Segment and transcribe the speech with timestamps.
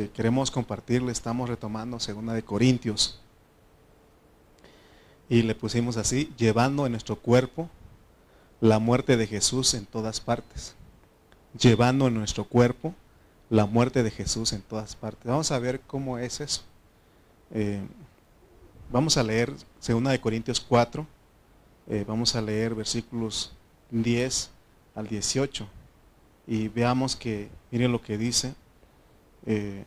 [0.00, 3.20] que queremos compartirle, estamos retomando segunda de Corintios.
[5.28, 7.68] Y le pusimos así, llevando en nuestro cuerpo
[8.60, 10.74] la muerte de Jesús en todas partes.
[11.58, 12.94] Llevando en nuestro cuerpo
[13.50, 15.26] la muerte de Jesús en todas partes.
[15.26, 16.62] Vamos a ver cómo es eso.
[17.52, 17.82] Eh,
[18.90, 21.06] vamos a leer segunda de Corintios 4.
[21.88, 23.52] Eh, vamos a leer versículos
[23.90, 24.50] 10
[24.94, 25.66] al 18
[26.46, 28.54] y veamos que, miren lo que dice,
[29.46, 29.84] eh,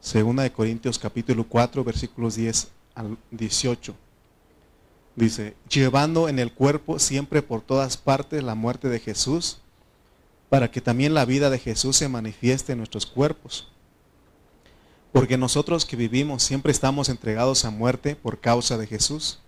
[0.00, 3.94] segunda de Corintios capítulo 4 versículos 10 al 18.
[5.16, 9.60] Dice, llevando en el cuerpo siempre por todas partes la muerte de Jesús,
[10.48, 13.68] para que también la vida de Jesús se manifieste en nuestros cuerpos.
[15.12, 19.40] Porque nosotros que vivimos siempre estamos entregados a muerte por causa de Jesús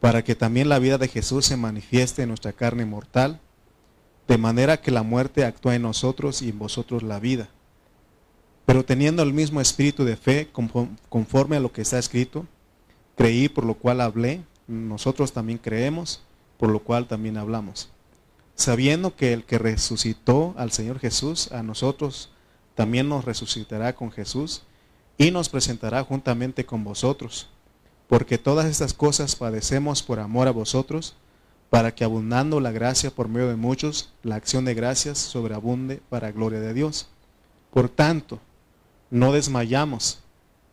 [0.00, 3.40] para que también la vida de Jesús se manifieste en nuestra carne mortal,
[4.28, 7.48] de manera que la muerte actúe en nosotros y en vosotros la vida.
[8.64, 10.50] Pero teniendo el mismo espíritu de fe,
[11.08, 12.46] conforme a lo que está escrito,
[13.16, 16.22] creí por lo cual hablé, nosotros también creemos,
[16.58, 17.90] por lo cual también hablamos.
[18.56, 22.30] Sabiendo que el que resucitó al Señor Jesús, a nosotros
[22.74, 24.62] también nos resucitará con Jesús
[25.16, 27.48] y nos presentará juntamente con vosotros
[28.08, 31.14] porque todas estas cosas padecemos por amor a vosotros,
[31.70, 36.32] para que abundando la gracia por medio de muchos, la acción de gracias sobreabunde para
[36.32, 37.08] gloria de Dios.
[37.72, 38.40] Por tanto,
[39.10, 40.20] no desmayamos.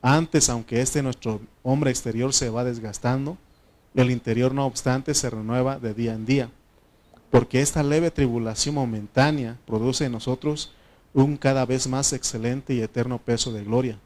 [0.02, 3.38] Antes, aunque este nuestro hombre exterior se va desgastando,
[3.96, 6.50] el interior no obstante se renueva de día en día.
[7.32, 10.74] Porque esta leve tribulación momentánea produce en nosotros
[11.14, 13.98] un cada vez más excelente y eterno peso de gloria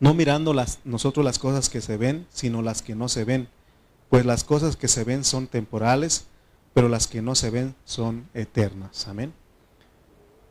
[0.00, 3.48] no mirando las, nosotros las cosas que se ven, sino las que no se ven.
[4.08, 6.26] Pues las cosas que se ven son temporales,
[6.72, 9.08] pero las que no se ven son eternas.
[9.08, 9.32] Amén.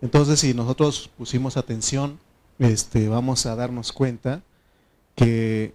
[0.01, 2.19] Entonces, si nosotros pusimos atención,
[2.59, 4.43] este, vamos a darnos cuenta
[5.15, 5.73] que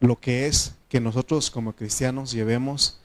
[0.00, 3.00] lo que es que nosotros como cristianos llevemos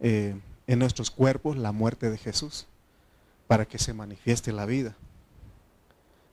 [0.00, 0.34] eh,
[0.66, 2.66] en nuestros cuerpos la muerte de Jesús
[3.46, 4.96] para que se manifieste la vida.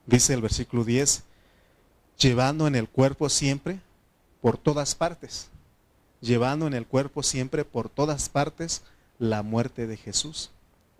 [0.08, 1.24] Dice el versículo 10,
[2.18, 3.80] llevando en el cuerpo siempre
[4.42, 5.51] por todas partes,
[6.22, 8.84] llevando en el cuerpo siempre por todas partes
[9.20, 10.52] la muerte de Jesús,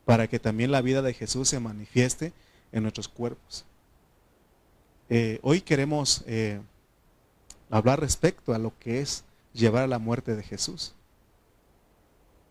[0.06, 2.34] para que también la vida de Jesús se manifieste
[2.72, 3.66] en nuestros cuerpos.
[5.10, 6.60] Eh, hoy queremos eh,
[7.70, 9.24] hablar respecto a lo que es
[9.54, 10.94] llevar a la muerte de Jesús.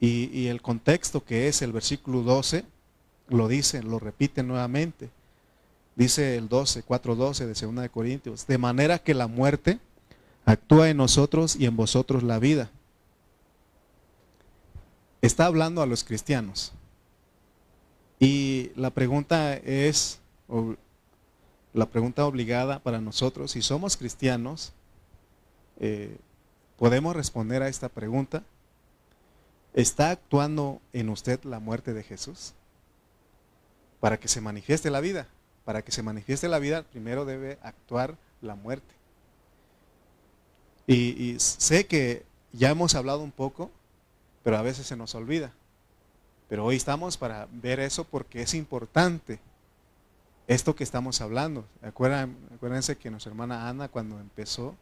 [0.03, 2.65] Y, el contexto que es el versículo 12,
[3.29, 5.11] lo dice, lo repite nuevamente.
[5.95, 9.79] Dice el 12, 4.12 de 2 de Corintios, de manera que la muerte
[10.45, 12.71] actúa en nosotros y en vosotros la vida.
[15.23, 16.73] Está hablando a los cristianos.
[18.19, 20.21] Y la pregunta es,
[21.73, 24.73] la pregunta obligada para nosotros, si somos cristianos,
[25.79, 26.17] eh,
[26.79, 28.43] ¿podemos responder a esta pregunta?
[29.73, 32.55] ¿Está actuando en usted la muerte de Jesús?
[34.01, 35.29] Para que se manifieste la vida
[35.65, 38.93] para que se manifieste la vida, primero debe actuar la muerte.
[40.93, 43.71] Y, sé que ya hemos hablado un poco,
[44.43, 45.53] pero a veces se nos olvida.
[46.49, 49.39] Pero hoy estamos para ver eso porque es importante
[50.49, 51.65] esto que estamos hablando.
[51.81, 54.75] acuérdense que nuestra hermana Ana cuando empezó,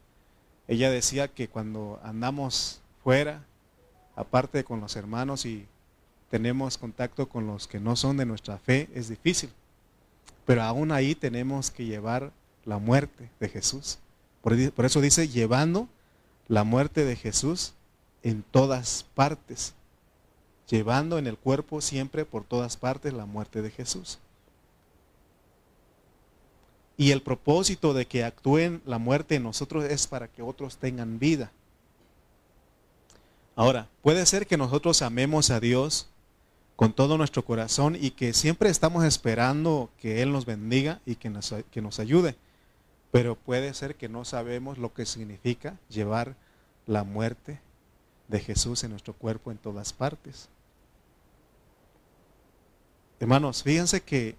[0.67, 3.45] ella decía que cuando andamos fuera,
[4.17, 5.67] aparte con los hermanos y
[6.31, 9.51] tenemos contacto con los que no son de nuestra fe, es difícil.
[10.47, 12.33] Pero aún ahí tenemos que llevar
[12.65, 13.99] la muerte de Jesús.
[14.41, 14.55] Por,
[14.87, 15.87] eso dice, llevando
[16.49, 17.75] la muerte de Jesús
[18.23, 19.75] en todas partes.
[20.69, 24.19] Llevando en el cuerpo siempre por todas partes la muerte de Jesús.
[26.97, 31.19] Y el propósito de que actúen la muerte en nosotros es para que otros tengan
[31.19, 31.53] vida.
[33.55, 36.09] Ahora, puede ser que nosotros amemos a Dios
[36.77, 41.31] con todo nuestro corazón y que siempre estamos esperando que Él nos bendiga y que
[41.31, 42.37] nos, que nos ayude.
[43.11, 46.37] Pero puede ser que no sabemos lo que significa llevar
[46.89, 47.61] la muerte
[48.27, 50.49] de Jesús en nuestro cuerpo en todas partes.
[53.21, 54.37] Hermanos, fíjense que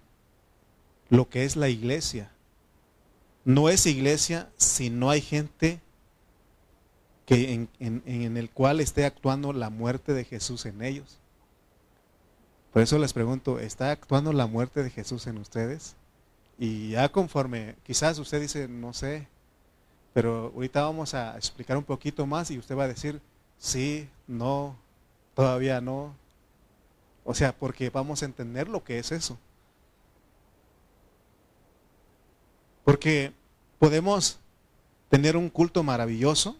[1.08, 2.30] lo que es la iglesia
[3.44, 5.80] no es iglesia si no hay gente
[7.24, 11.18] que en, en el cual esté actuando la muerte de Jesús en ellos.
[12.72, 15.94] Por eso les pregunto, ¿está actuando la muerte de Jesús en ustedes?
[16.58, 19.28] Y ya conforme, quizás usted dice, no sé,
[20.12, 23.20] pero ahorita vamos a explicar un poquito más y usted va a decir,
[23.58, 24.76] sí, no,
[25.34, 26.14] todavía no.
[27.24, 29.38] O sea, porque vamos a entender lo que es eso.
[32.84, 33.32] Porque
[33.78, 34.38] podemos
[35.08, 36.56] tener un culto maravilloso,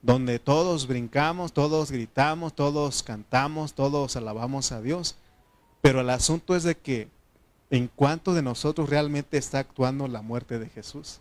[0.00, 5.16] donde todos brincamos, todos gritamos, todos cantamos, todos alabamos a Dios.
[5.82, 7.08] Pero el asunto es de que
[7.70, 11.20] en cuánto de nosotros realmente está actuando la muerte de Jesús.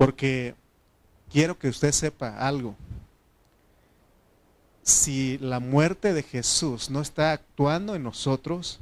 [0.00, 0.54] Porque
[1.30, 2.74] quiero que usted sepa algo.
[4.82, 8.80] Si la muerte de Jesús no está actuando en nosotros,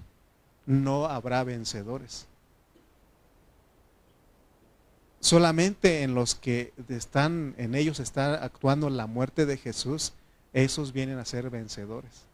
[0.65, 2.29] no habrá vencedores.
[5.19, 10.13] Solamente en los que están, en ellos está actuando la muerte de Jesús,
[10.53, 12.27] esos vienen a ser vencedores.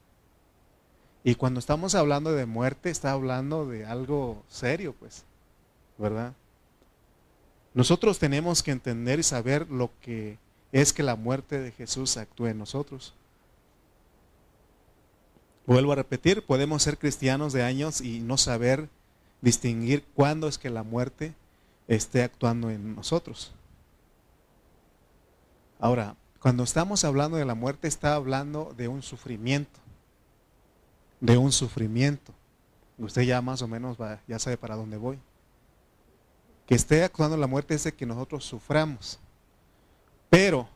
[1.22, 5.24] Y cuando estamos hablando de muerte, está hablando de algo serio, pues,
[5.96, 6.34] ¿verdad?
[7.74, 10.38] Nosotros tenemos que entender y saber lo que
[10.72, 13.14] es que la muerte de Jesús actúe en nosotros.
[15.66, 18.88] Vuelvo a repetir, podemos ser cristianos de años y no saber
[19.40, 21.34] distinguir cuándo es que la muerte
[21.88, 23.52] esté actuando en nosotros.
[25.78, 29.84] Ahora, cuando estamos hablando de la muerte, está hablando de un sufrimiento
[31.24, 32.34] de un sufrimiento.
[32.98, 35.18] Usted ya más o menos va, ya sabe para dónde voy.
[36.66, 39.18] Que esté actuando la muerte es de que nosotros suframos.
[40.30, 40.68] Pero,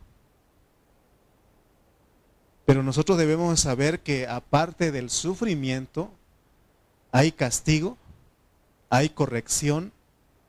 [2.65, 6.11] pero nosotros debemos saber que aparte del sufrimiento,
[7.11, 7.97] hay castigo,
[8.91, 9.93] hay corrección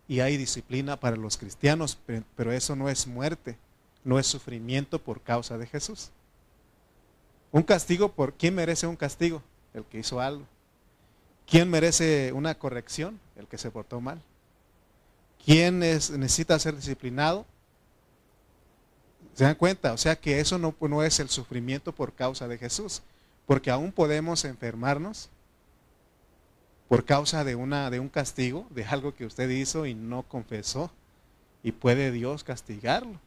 [0.07, 1.97] y hay disciplina para los cristianos,
[2.35, 3.57] pero eso no es muerte,
[4.03, 6.11] no es sufrimiento por causa de Jesús.
[7.51, 9.41] Un castigo por quién merece un castigo?
[9.73, 10.45] el que hizo algo.
[11.47, 13.19] ¿Quién merece una corrección?
[13.35, 14.21] El que se portó mal.
[15.49, 17.43] ¿Quién necesita ser disciplinado?
[19.33, 19.93] ¿Se dan cuenta?
[19.93, 23.01] O sea que eso no, no es el sufrimiento por causa de Jesús,
[23.47, 25.27] porque aún podemos enfermarnos
[26.87, 30.91] por causa de, una, de un castigo, de algo que usted hizo y no confesó,
[31.63, 33.19] y puede Dios castigarlo,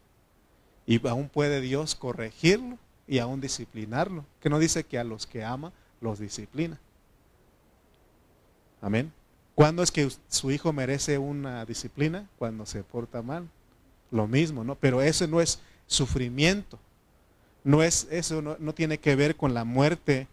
[0.87, 2.79] y aún puede Dios corregirlo
[3.09, 6.79] y aún disciplinarlo, que no dice que a los que ama los disciplina.
[8.81, 9.13] Amén.
[9.55, 12.29] ¿Cuándo es que su hijo merece una disciplina?
[12.39, 13.49] Cuando se porta mal.
[14.11, 14.75] Lo mismo, ¿no?
[14.75, 16.79] Pero eso no es sufrimiento.
[17.65, 20.27] No es, eso no, tiene que ver con la muerte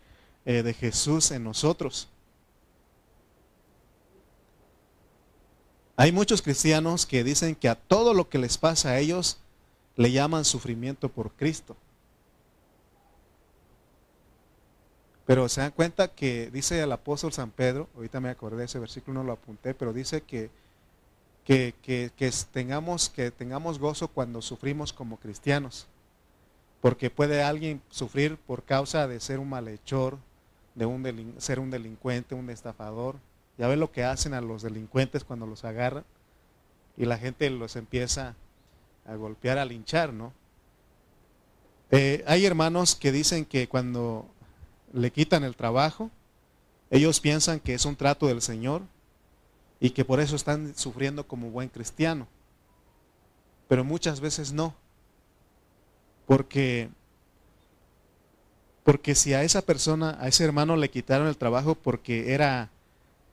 [0.46, 2.08] eh, de Jesús en nosotros.
[5.96, 9.38] Hay muchos cristianos que dicen que a todo lo que les pasa a ellos
[9.98, 11.76] le llaman sufrimiento por Cristo.
[15.30, 19.20] Pero se dan cuenta que dice el apóstol San Pedro, ahorita me acordé ese versículo,
[19.20, 20.50] no lo apunté, pero dice que,
[21.46, 21.72] que,
[22.52, 25.86] tengamos, que tengamos gozo cuando sufrimos como cristianos.
[26.82, 30.18] Porque puede alguien sufrir por causa de ser un malhechor,
[30.74, 33.18] de un ser un delincuente, un estafador.
[33.60, 36.06] Ya ven lo que hacen a los delincuentes cuando los agarran
[36.98, 38.36] y la gente los empieza
[39.06, 40.34] a golpear, a linchar, ¿no?
[41.92, 44.26] Eh, hay hermanos que dicen que cuando
[44.94, 46.12] le quitan el trabajo,
[46.90, 48.82] ellos piensan que es un trato del Señor
[49.80, 52.28] y que por eso están sufriendo como buen cristiano.
[53.68, 54.74] Pero muchas veces no.
[56.26, 56.90] Porque
[58.84, 62.72] porque si a esa persona, a ese hermano le quitaron el trabajo porque era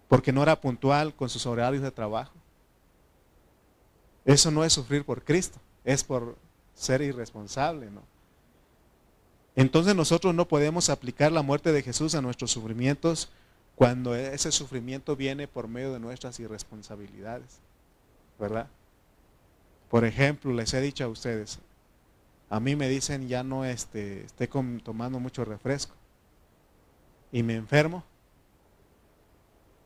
[0.09, 2.35] porque no era puntual con sus horarios de trabajo.
[4.25, 6.37] Eso no es sufrir por Cristo, es por
[6.75, 8.03] ser irresponsable, ¿no?
[9.57, 13.31] Entonces nosotros no podemos aplicar la muerte de Jesús a nuestros sufrimientos
[13.75, 17.59] cuando ese sufrimiento viene por medio de nuestras irresponsabilidades.
[18.39, 18.69] ¿Verdad?
[19.89, 21.59] Por ejemplo, les he dicho a ustedes,
[22.51, 25.95] a mí me dicen ya no este, esté tomando mucho refresco
[27.33, 28.05] y me enfermo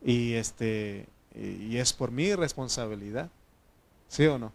[0.03, 3.31] y este y es por mi responsabilidad,
[4.09, 4.53] ¿sí o no?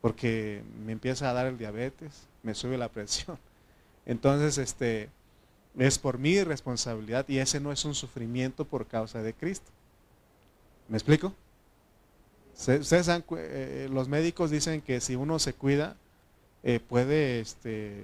[0.00, 3.38] Porque me empieza a dar el diabetes, me sube la presión
[4.08, 5.10] entonces, este,
[5.78, 9.70] es por mi responsabilidad y ese no es un sufrimiento por causa de Cristo.
[10.88, 11.32] ¿Me explico?
[12.54, 15.96] Ustedes eh, los médicos dicen que si uno se cuida,
[16.64, 18.02] eh, puede, este,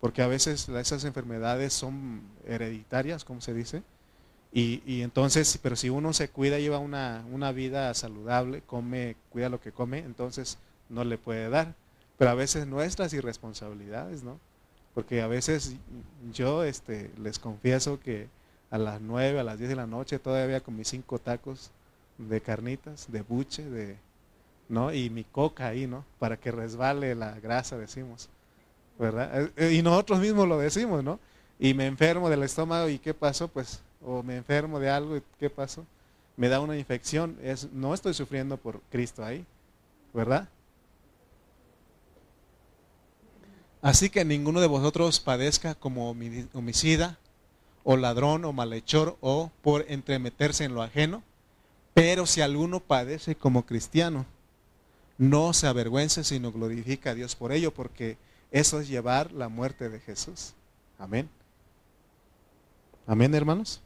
[0.00, 3.82] porque a veces esas enfermedades son hereditarias, como se dice,
[4.54, 9.60] y, entonces, pero si uno se cuida, lleva una, una vida saludable, come, cuida lo
[9.60, 10.58] que come, entonces
[10.90, 11.74] no le puede dar.
[12.18, 14.38] Pero a veces nuestras irresponsabilidades, ¿no?
[14.94, 15.76] Porque a veces
[16.32, 18.28] yo este, les confieso que
[18.70, 21.70] a las 9, a las 10 de la noche todavía con mis cinco tacos
[22.18, 23.96] de carnitas, de buche, de,
[24.68, 24.92] ¿no?
[24.92, 26.04] Y mi coca ahí, ¿no?
[26.18, 28.28] Para que resbale la grasa, decimos.
[28.98, 29.50] ¿Verdad?
[29.56, 31.18] Eh, y nosotros mismos lo decimos, ¿no?
[31.58, 33.48] Y me enfermo del estómago y ¿qué pasó?
[33.48, 35.86] Pues, o me enfermo de algo y ¿qué pasó?
[36.36, 39.44] me da una infección, es, no estoy sufriendo por Cristo ahí,
[40.14, 40.48] ¿verdad?
[43.82, 46.08] Así que ninguno de vosotros padezca como
[46.52, 47.18] homicida
[47.82, 51.24] o ladrón o malhechor o por entremeterse en lo ajeno,
[51.92, 54.24] pero si alguno padece como cristiano,
[55.18, 58.16] no se avergüence, sino glorifica a Dios por ello, porque
[58.52, 60.54] eso es llevar la muerte de Jesús.
[60.96, 61.28] Amén.
[63.04, 63.80] Amén, hermanos.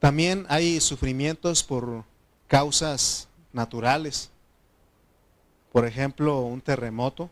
[0.00, 2.04] También hay sufrimientos por
[2.48, 4.30] causas naturales.
[5.72, 7.30] Por ejemplo, un terremoto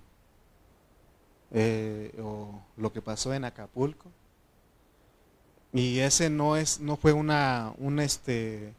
[1.52, 4.08] eh, o lo que pasó en Acapulco.
[5.72, 8.74] Y ese no es, no fue una, un este,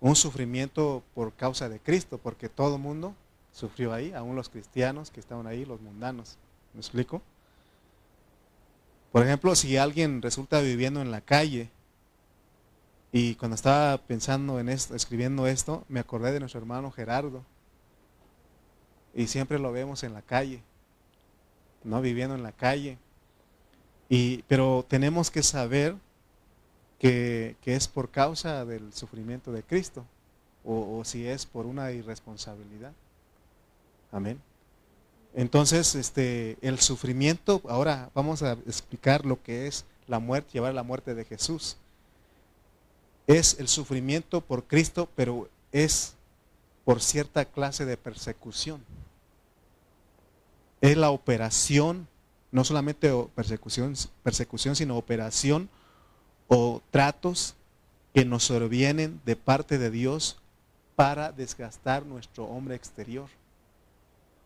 [0.00, 3.14] un sufrimiento por causa de Cristo, porque todo el mundo
[3.52, 6.36] sufrió ahí, aún los cristianos que estaban ahí, los mundanos.
[6.72, 7.22] ¿Me explico?
[9.12, 11.70] Por ejemplo, si alguien resulta viviendo en la calle
[13.16, 17.44] y cuando estaba pensando en esto, escribiendo esto, me acordé de nuestro hermano Gerardo.
[19.14, 20.64] Y siempre lo vemos en la calle,
[21.84, 22.00] ¿no?
[22.00, 22.98] Viviendo en la calle.
[24.08, 25.94] Y, pero tenemos que saber
[26.98, 30.04] que, es por causa del sufrimiento de Cristo
[30.64, 32.94] o, o si es por una irresponsabilidad.
[34.10, 34.40] Amén.
[35.34, 40.82] Entonces, este, el sufrimiento, ahora vamos a explicar lo que es la muerte, llevar la
[40.82, 41.76] muerte de Jesús
[43.26, 46.14] es el sufrimiento por Cristo, pero es
[46.84, 48.84] por cierta clase de persecución.
[50.80, 52.06] Es la operación,
[52.52, 55.70] no solamente persecución, persecución sino operación
[56.48, 57.54] o tratos
[58.12, 60.36] que nos sobrevienen de parte de Dios
[60.94, 63.28] para desgastar nuestro hombre exterior.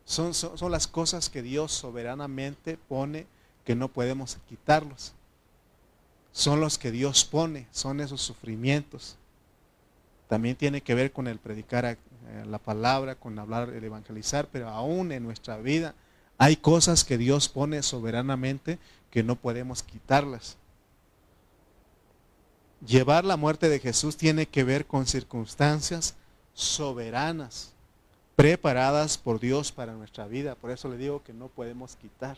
[0.04, 3.26] Son, son, son, las cosas que Dios soberanamente pone
[3.66, 5.12] que no podemos quitarlos
[6.32, 9.16] son los que Dios pone, son esos sufrimientos.
[10.28, 11.96] También tiene que ver con el predicar eh,
[12.46, 15.94] la palabra, con hablar, el evangelizar, pero aún en nuestra vida
[16.36, 18.78] hay cosas que Dios pone soberanamente
[19.10, 20.56] que no podemos quitarlas.
[22.86, 26.14] Llevar la muerte de Jesús tiene que ver con circunstancias
[26.54, 27.72] soberanas,
[28.36, 30.54] preparadas por Dios para nuestra vida.
[30.54, 32.36] Por eso le digo que no podemos quitar.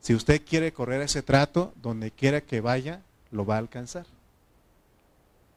[0.00, 4.06] Si usted quiere correr ese trato, donde quiera que vaya, lo va a alcanzar.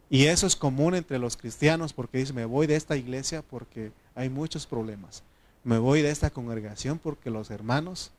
[0.10, 3.92] Y eso es común entre los cristianos porque dice, me voy de esta iglesia porque
[4.16, 5.24] hay muchos problemas.
[5.64, 8.12] Me voy de esta congregación porque los hermanos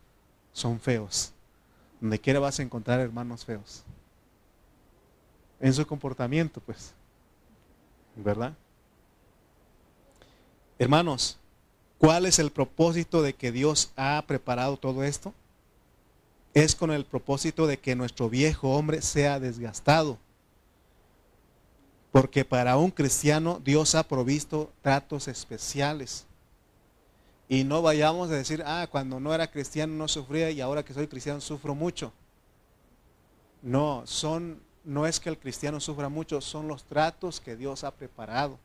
[0.53, 1.33] son feos.
[2.01, 3.85] Donde quiera vas a encontrar hermanos feos.
[5.61, 6.93] En su comportamiento, pues.
[8.17, 8.55] ¿Verdad?
[10.79, 11.39] Hermanos,
[11.99, 15.33] ¿cuál es el propósito de que Dios ha preparado todo esto?
[16.55, 20.19] Es con el propósito de que nuestro viejo hombre sea desgastado.
[22.13, 26.27] Porque para un cristiano Dios ha provisto tratos especiales.
[27.49, 30.95] Y no vayamos a decir, ah, cuando no era cristiano no sufría y ahora que
[30.95, 32.13] soy cristiano sufro mucho.
[33.61, 37.91] No, son, no es que el cristiano sufra mucho, son los tratos que Dios ha
[37.91, 38.61] preparado.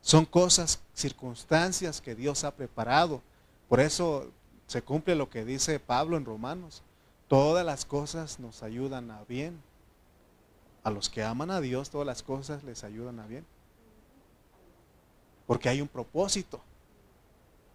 [0.00, 3.22] Son cosas, circunstancias que Dios ha preparado.
[3.68, 4.30] Por eso
[4.68, 6.82] se cumple lo que dice Pablo en Romanos.
[7.32, 9.58] Todas las cosas nos ayudan a bien.
[10.84, 13.46] A los que aman a Dios, todas las cosas les ayudan a bien.
[15.46, 16.60] Porque hay un propósito.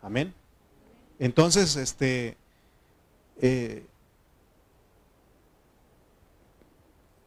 [0.04, 0.32] Amén.
[1.18, 2.38] Entonces, este,
[3.42, 3.84] eh,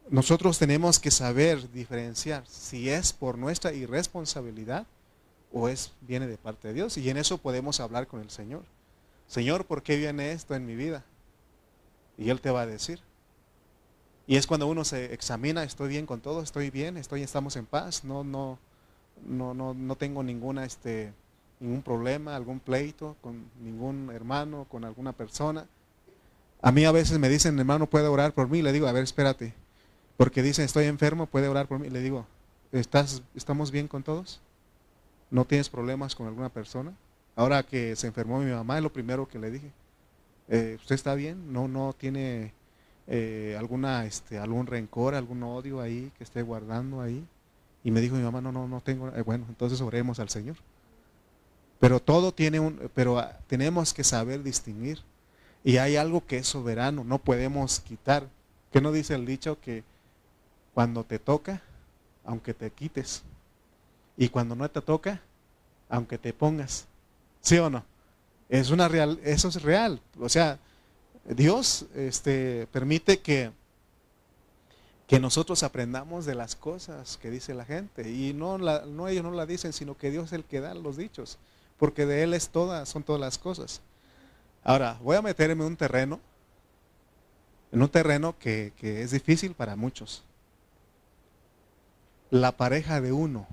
[0.08, 4.86] nosotros tenemos que saber diferenciar si es por nuestra irresponsabilidad
[5.52, 6.96] o es viene de parte de Dios.
[6.96, 8.62] Y en eso podemos hablar con el Señor.
[9.26, 11.04] Señor, ¿por qué viene esto en mi vida?
[12.20, 13.00] Y Él te va a decir.
[14.26, 17.64] Y es cuando uno se examina, estoy bien con todo, estoy bien, estoy, estamos en
[17.66, 18.58] paz, no, no,
[19.26, 21.12] no, no, no tengo ninguna, este,
[21.58, 25.66] ningún problema, algún pleito con ningún hermano, con alguna persona.
[26.60, 28.60] A mí a veces me dicen, hermano, puede orar por mí.
[28.60, 29.54] Le digo, a ver, espérate.
[30.18, 31.88] Porque dicen, estoy enfermo, puede orar por mí.
[31.88, 32.26] Le digo,
[32.70, 34.42] ¿estás, ¿estamos bien con todos?
[35.30, 36.92] ¿No tienes problemas con alguna persona?
[37.34, 39.72] Ahora que se enfermó mi mamá, es lo primero que le dije.
[40.50, 41.52] Eh, ¿usted está bien?
[41.52, 42.52] ¿No, no tiene
[43.06, 47.24] eh, alguna, este, algún rencor, algún odio ahí que esté guardando ahí?
[47.84, 49.08] Y me dijo mi mamá, no, no, no tengo.
[49.10, 50.56] Eh, bueno, entonces oremos al Señor.
[51.78, 54.98] Pero todo tiene un, pero ah, tenemos que saber distinguir.
[55.62, 58.26] Y hay algo que es soberano, no podemos quitar.
[58.72, 59.84] ¿Qué no dice el dicho que
[60.74, 61.62] cuando te toca,
[62.24, 63.22] aunque te quites?
[64.16, 65.20] Y cuando no te toca,
[65.88, 66.86] aunque te pongas.
[67.40, 67.84] ¿Sí o no?
[68.50, 70.00] Es una real, eso es real.
[70.18, 70.58] O sea,
[71.24, 73.52] Dios este, permite que,
[75.06, 78.10] que nosotros aprendamos de las cosas que dice la gente.
[78.10, 80.74] Y no, la, no ellos no la dicen, sino que Dios es el que da
[80.74, 81.38] los dichos.
[81.78, 83.82] Porque de Él es todas, son todas las cosas.
[84.64, 86.18] Ahora, voy a meterme en un terreno,
[87.70, 90.24] en un terreno que, que es difícil para muchos.
[92.30, 93.46] La pareja de uno,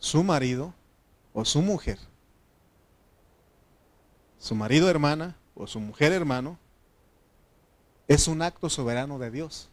[0.00, 0.74] su marido
[1.32, 1.98] o su mujer,
[4.42, 6.58] su marido hermana o su mujer hermano,
[8.08, 9.68] es un acto soberano de Dios.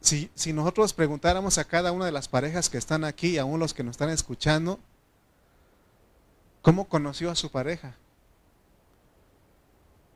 [0.00, 3.60] Si, si, nosotros preguntáramos a cada una de las parejas que están aquí y aún
[3.60, 4.80] los que nos están escuchando,
[6.62, 7.94] ¿cómo conoció a su pareja?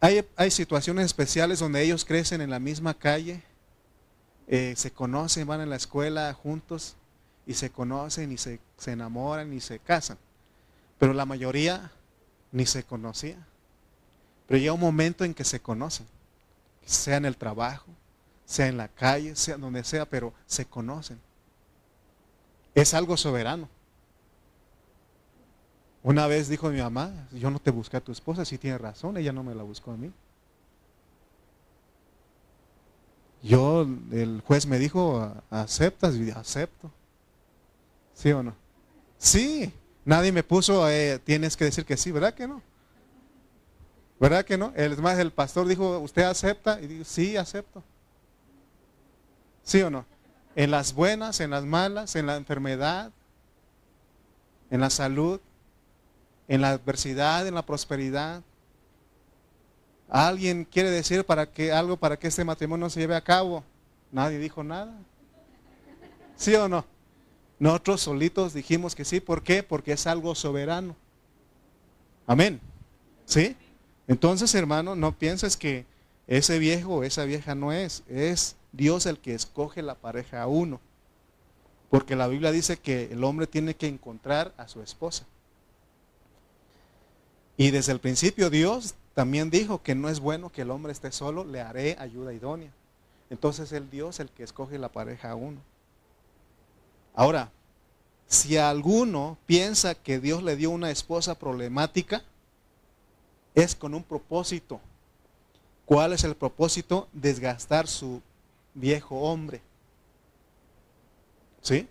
[0.01, 3.43] Hay, hay situaciones especiales donde ellos crecen en la misma calle,
[4.47, 6.97] eh, se conocen, van a la escuela juntos
[7.49, 10.19] y se conocen y se, se enamoran y se casan.
[10.99, 11.91] Pero la mayoría
[12.53, 13.39] ni se conocía.
[14.47, 16.07] Pero llega un momento en que se conocen,
[16.85, 17.87] sea en el trabajo,
[18.45, 21.19] sea en la calle, sea donde sea, pero se conocen.
[22.75, 23.67] Es algo soberano.
[26.03, 29.17] Una vez dijo mi mamá, yo no te busqué a tu esposa, si tiene razón,
[29.17, 30.13] ella no me la buscó a mí.
[33.43, 36.91] Yo, el juez me dijo, aceptas, y acepto.
[38.19, 38.53] ¿Sí o no?
[39.17, 39.73] Sí,
[40.05, 42.61] nadie me puso, eh, tienes que decir que sí, ¿verdad que no?
[44.19, 44.73] ¿Verdad que no?
[44.75, 46.81] El, más, el pastor dijo, ¿usted acepta?
[46.81, 47.81] Y digo, sí, acepto.
[49.63, 50.05] ¿Sí o no?
[50.57, 53.13] En las buenas, en las malas, en la enfermedad,
[54.69, 55.41] en la salud,
[56.49, 58.43] en la adversidad, en la prosperidad.
[60.09, 63.63] ¿Alguien quiere decir para que algo para que este matrimonio se lleve a cabo?
[64.11, 64.93] Nadie dijo nada.
[66.35, 66.98] ¿Sí o no?
[67.59, 69.21] Nosotros solitos dijimos que sí.
[69.21, 69.63] ¿Por qué?
[69.63, 70.95] Porque es algo soberano.
[72.27, 72.61] Amén.
[73.25, 73.57] ¿Sí?
[74.07, 75.85] Entonces, hermano, no pienses que
[76.27, 78.05] ese viejo o esa vieja no es.
[78.09, 80.81] Es Dios el que escoge la pareja a uno.
[81.91, 85.27] Porque la Biblia dice que el hombre tiene que encontrar a su esposa.
[87.57, 91.11] Y desde el principio Dios también dijo que no es bueno que el hombre esté
[91.11, 92.71] solo, le haré ayuda idónea.
[93.31, 95.61] Entonces el Dios el que escoge la pareja a uno.
[97.19, 97.51] Ahora,
[98.29, 102.23] si alguno piensa que Dios le dio una esposa problemática,
[103.57, 104.81] es con un propósito.
[105.85, 107.09] ¿Cuál es el propósito?
[107.13, 108.23] Desgastar su
[108.73, 109.61] viejo hombre.
[111.61, 111.89] ¿Sí?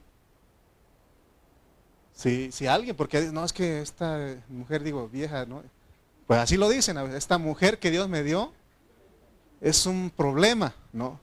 [2.16, 5.62] Si, si alguien, porque no es que esta mujer, digo, vieja, ¿no?
[6.26, 8.54] Pues así lo dicen, esta mujer que Dios me dio
[9.60, 11.20] es un problema, ¿no?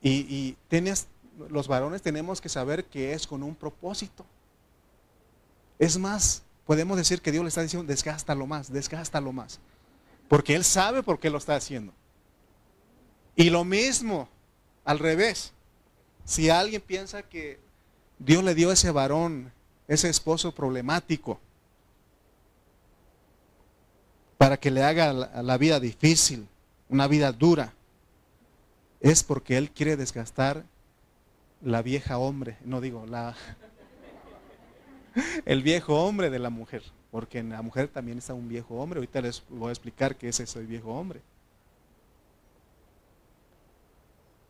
[0.00, 1.08] Y, y tienes,
[1.48, 4.24] los varones tenemos que saber que es con un propósito.
[5.78, 9.60] Es más, podemos decir que Dios le está diciendo, desgástalo más, desgástalo más.
[10.28, 11.92] Porque Él sabe por qué lo está haciendo.
[13.36, 14.28] Y lo mismo,
[14.84, 15.52] al revés.
[16.24, 17.58] Si alguien piensa que
[18.18, 19.52] Dios le dio ese varón,
[19.88, 21.38] ese esposo problemático,
[24.38, 26.46] para que le haga la, vida difícil,
[26.88, 27.72] una vida dura,
[29.00, 30.64] es porque Él quiere desgastar
[31.64, 33.34] la vieja hombre, no digo, la,
[35.46, 38.98] el viejo hombre de la mujer, porque en la mujer también está un viejo hombre.
[38.98, 41.22] Ahorita les voy a explicar qué es ese viejo hombre.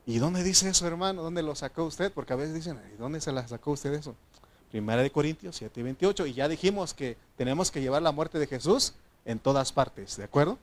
[0.07, 1.23] ¿Y dónde dice eso, hermano?
[1.23, 2.13] ¿Dónde lo sacó usted?
[2.13, 4.15] Porque a veces dicen, ¿y dónde se la sacó usted eso?
[4.71, 6.27] Primera de Corintios 7 y 28.
[6.27, 10.25] Y ya dijimos que tenemos que llevar la muerte de Jesús en todas partes, ¿de
[10.25, 10.59] acuerdo?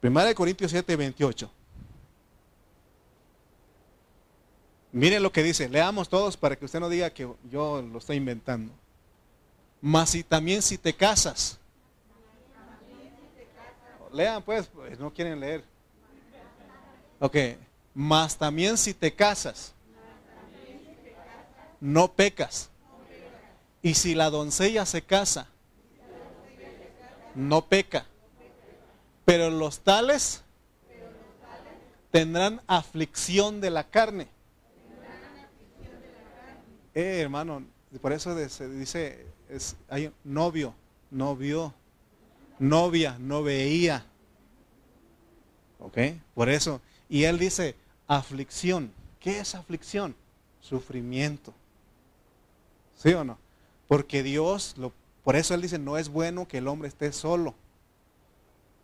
[0.00, 1.50] Primera de Corintios 7 y 28.
[4.92, 8.16] Miren lo que dice, leamos todos para que usted no diga que yo lo estoy
[8.16, 8.72] inventando.
[9.80, 11.58] Mas si también si te casas.
[14.12, 15.62] Lean pues, pues, no quieren leer.
[17.20, 17.36] Ok,
[17.94, 19.72] mas también si te casas,
[21.78, 22.70] no pecas.
[23.82, 25.46] Y si la doncella se casa,
[27.34, 28.06] no peca.
[29.24, 30.42] Pero los tales
[32.10, 34.28] tendrán aflicción de la carne.
[36.94, 37.62] Eh, hermano,
[38.00, 40.74] por eso se dice, es, hay novio,
[41.10, 41.74] no vio,
[42.58, 44.04] novia, no veía.
[45.78, 45.98] ¿Ok?
[46.34, 46.80] Por eso.
[47.08, 47.74] Y él dice,
[48.06, 48.92] aflicción.
[49.18, 50.14] ¿Qué es aflicción?
[50.60, 51.52] Sufrimiento.
[52.96, 53.38] ¿Sí o no?
[53.88, 54.76] Porque Dios,
[55.24, 57.54] por eso él dice, no es bueno que el hombre esté solo.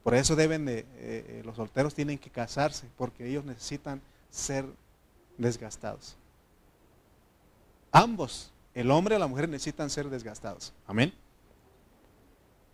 [0.03, 4.65] Por eso deben de, eh, eh, los solteros tienen que casarse, porque ellos necesitan ser
[5.37, 6.17] desgastados.
[7.97, 10.75] Ambos, el hombre y la mujer necesitan ser desgastados.
[10.87, 11.15] Amén.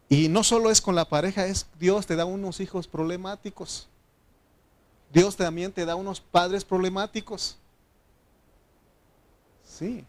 [0.08, 3.86] Y no solo es con la pareja, es Dios te da unos hijos problemáticos.
[5.12, 7.56] Dios también te da unos padres problemáticos.
[9.64, 10.04] Sí.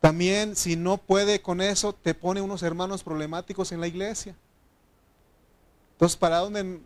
[0.00, 4.34] También si no puede con eso, te pone unos hermanos problemáticos en la iglesia.
[5.92, 6.80] Entonces, ¿para dónde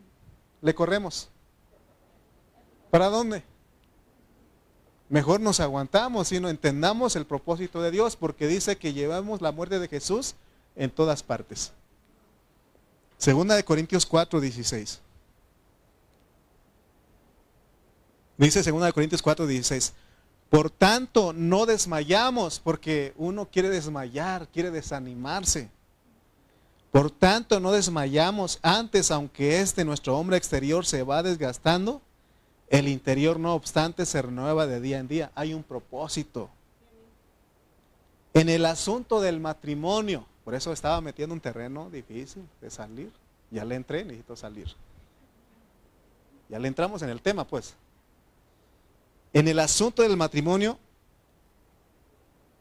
[0.61, 1.29] le corremos?
[2.91, 3.45] ¿Para dónde?
[5.13, 9.53] Mejor nos aguantamos y no entendamos el propósito de Dios, porque dice que llevamos la
[9.53, 10.37] muerte de Jesús
[10.75, 11.71] en todas partes.
[13.19, 15.01] Segunda de Corintios 4, 16.
[18.39, 19.93] Dice segunda de Corintios 4, 16.
[20.49, 25.69] Por tanto, no desmayamos, porque uno quiere desmayar, quiere desanimarse.
[26.91, 32.01] Por tanto, no desmayamos antes, aunque este nuestro hombre exterior se va desgastando,
[32.73, 35.31] el interior no obstante se renueva de día en día.
[35.35, 36.49] Hay un propósito.
[38.33, 43.13] En el asunto del matrimonio, por eso estaba metiendo un terreno difícil de salir.
[43.51, 44.69] Ya le entré, necesito salir.
[46.49, 47.75] Ya le entramos en el tema, pues.
[49.35, 50.79] En el asunto del matrimonio,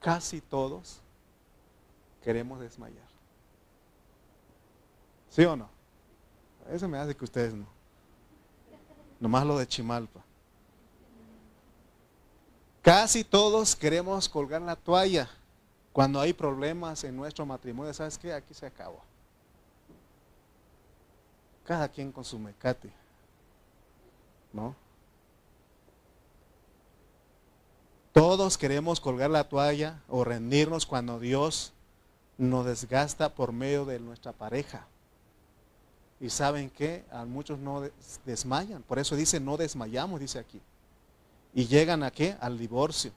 [0.01, 0.99] casi todos
[2.21, 3.07] queremos desmayar.
[5.29, 5.69] ¿Sí o no?
[6.69, 7.80] Eso me hace que ustedes no.
[9.21, 10.19] Nomás lo de Chimalpa.
[12.81, 15.29] Casi todos queremos colgar la toalla
[15.93, 17.93] cuando hay problemas en nuestro matrimonio.
[17.93, 18.33] ¿Sabes qué?
[18.33, 18.99] Aquí se acabó.
[21.63, 22.91] Cada quien con su mecate.
[24.51, 24.75] ¿No?
[28.11, 31.73] Todos queremos colgar la toalla o rendirnos cuando Dios
[32.39, 34.87] nos desgasta por medio de nuestra pareja.
[36.21, 37.81] Y saben que a muchos no
[38.25, 38.83] desmayan.
[38.83, 40.61] Por eso dice, no desmayamos, dice aquí.
[41.51, 42.37] Y llegan a qué?
[42.39, 43.11] Al divorcio.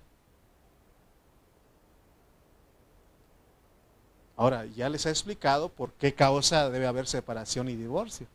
[4.37, 8.27] Ahora, ya les he explicado por qué causa debe haber separación y divorcio.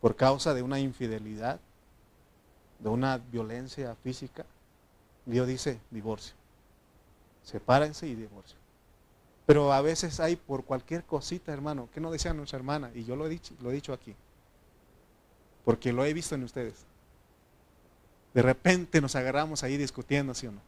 [0.00, 1.60] Por causa de una infidelidad,
[2.80, 4.44] de una violencia física.
[5.24, 6.34] Dios dice divorcio.
[7.44, 8.59] Sepárense y divorcio.
[9.50, 13.16] Pero a veces hay por cualquier cosita, hermano, que no decía nuestra hermana, y yo
[13.16, 14.14] lo he dicho, lo he dicho aquí,
[15.64, 16.84] porque lo he visto en ustedes.
[18.32, 20.60] De repente nos agarramos ahí discutiendo, ¿sí o no?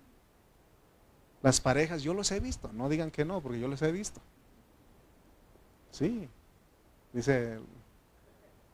[1.42, 4.20] Las parejas, yo los he visto, no digan que no, porque yo los he visto.
[5.92, 6.28] Sí,
[7.12, 7.60] dice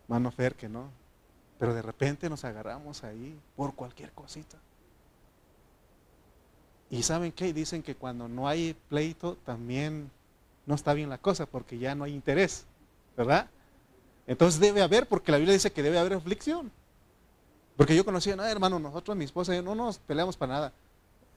[0.07, 0.90] Mano Fer que no,
[1.59, 4.57] pero de repente nos agarramos ahí por cualquier cosita.
[6.90, 10.11] Y saben qué, dicen que cuando no hay pleito también
[10.66, 12.64] no está bien la cosa porque ya no hay interés,
[13.16, 13.48] ¿verdad?
[14.27, 16.70] Entonces debe haber, porque la Biblia dice que debe haber aflicción.
[17.77, 20.72] Porque yo conocía, no, hermano, nosotros, mi esposa yo no nos peleamos para nada.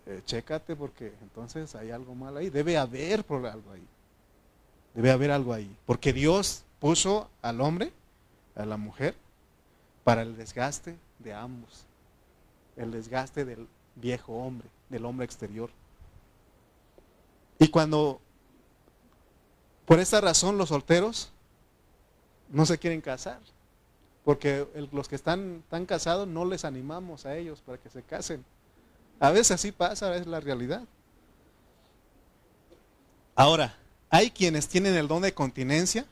[0.08, 2.50] Eh, chécate porque entonces hay algo mal ahí.
[2.50, 3.86] Debe haber por algo ahí.
[4.94, 5.74] Debe haber algo ahí.
[5.86, 7.94] Porque Dios puso al hombre,
[8.56, 9.16] a la mujer,
[10.04, 11.86] para el desgaste de ambos.
[12.76, 15.72] El desgaste del viejo hombre del hombre exterior.
[17.58, 18.20] Y cuando,
[19.86, 21.32] por esta razón, los solteros
[22.50, 23.40] no se quieren casar,
[24.24, 28.44] porque los que están, tan casados no les animamos a ellos para que se casen.
[29.20, 30.84] A veces así pasa, es la realidad.
[33.36, 33.76] Ahora,
[34.10, 36.06] hay quienes tienen el don de continencia.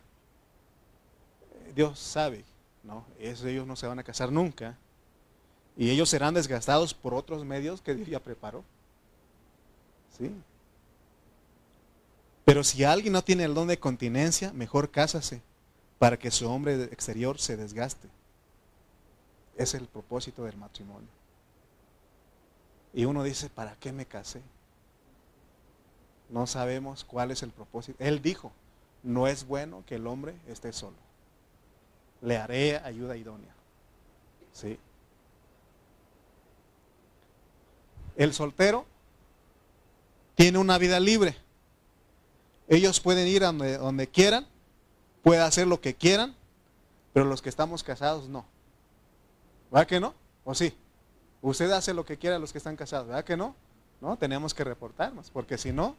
[1.76, 2.44] Dios sabe,
[2.84, 3.06] ¿no?
[3.20, 4.78] ellos no se van a casar nunca.
[5.78, 8.64] Y ellos serán desgastados por otros medios que Dios ya preparó.
[10.18, 10.32] ¿Sí?
[12.46, 15.42] Pero si alguien no tiene el don de continencia, mejor cásase
[16.00, 18.08] para que su hombre exterior se desgaste.
[19.56, 21.08] Es el propósito del matrimonio.
[22.94, 24.42] Y uno dice, ¿para qué me casé?
[26.30, 28.04] No sabemos cuál es el propósito.
[28.04, 28.52] Él dijo,
[29.04, 30.98] no es bueno que el hombre esté solo.
[32.22, 33.54] Le haré ayuda idónea.
[34.54, 34.80] ¿Sí?
[38.20, 38.86] El soltero
[40.36, 41.38] tiene una vida libre.
[42.68, 44.46] Ellos pueden ir a donde, quieran,
[45.24, 46.36] pueden hacer lo que quieran,
[47.14, 48.46] pero los que estamos casados no.
[49.72, 50.14] ¿Verdad que no?
[50.44, 50.74] ¿O sí?
[51.42, 53.56] Usted hace lo que quiera los que están casados, ¿verdad que no?
[54.02, 55.96] No, tenemos que reportarnos, porque si no,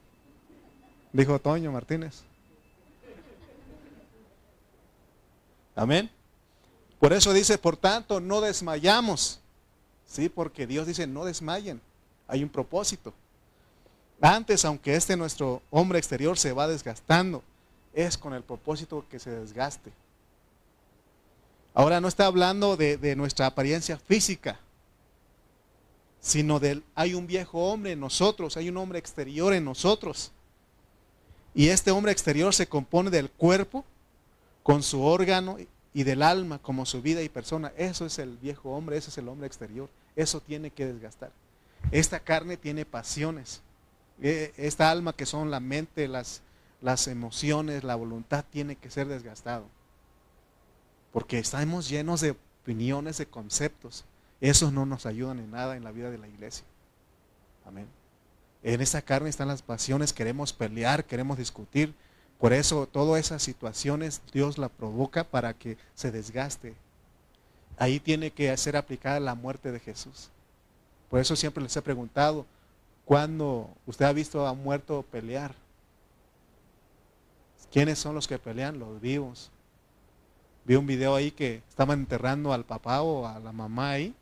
[1.14, 2.24] dijo Toño Martínez.
[5.74, 6.10] Amén.
[6.98, 9.40] Por eso dice, por tanto, no desmayamos.
[10.04, 11.80] Sí, porque Dios dice, no desmayen
[12.30, 13.12] hay un propósito.
[14.20, 17.42] Antes, aunque este nuestro hombre exterior se va desgastando,
[17.94, 19.92] es con el propósito que se desgaste.
[21.74, 24.58] Ahora no está hablando de, nuestra apariencia física,
[26.20, 30.32] sino del hay un viejo hombre en nosotros, hay un hombre exterior en nosotros.
[31.54, 33.84] Y este hombre exterior se compone del cuerpo
[34.62, 35.56] con su órgano
[35.92, 37.72] y del alma como su vida y persona.
[37.76, 39.88] Eso es el viejo hombre, ese es el hombre exterior.
[40.14, 41.32] Eso tiene que desgastar.
[41.90, 43.62] Esta carne tiene pasiones.
[44.22, 46.42] E, esta alma que son la mente, las,
[46.80, 49.64] las emociones, la voluntad, tiene que ser desgastado.
[51.12, 54.04] Porque estamos llenos de opiniones, de conceptos.
[54.40, 56.64] Esos no nos ayudan en nada en la vida de la iglesia.
[57.66, 57.88] Amén.
[58.62, 61.94] En esta carne están las pasiones, queremos pelear, queremos discutir.
[62.38, 66.74] Por eso todas esas situaciones Dios la provoca para que se desgaste.
[67.78, 70.30] Ahí tiene que ser aplicada la muerte de Jesús.
[71.10, 72.46] Por eso siempre les he preguntado,
[73.04, 75.54] ¿cuándo usted ha visto a un muerto pelear?
[77.72, 78.78] ¿Quiénes son los que pelean?
[78.78, 79.50] Los vivos.
[80.64, 84.14] Vi un video ahí que estaban enterrando al papá o a la mamá ahí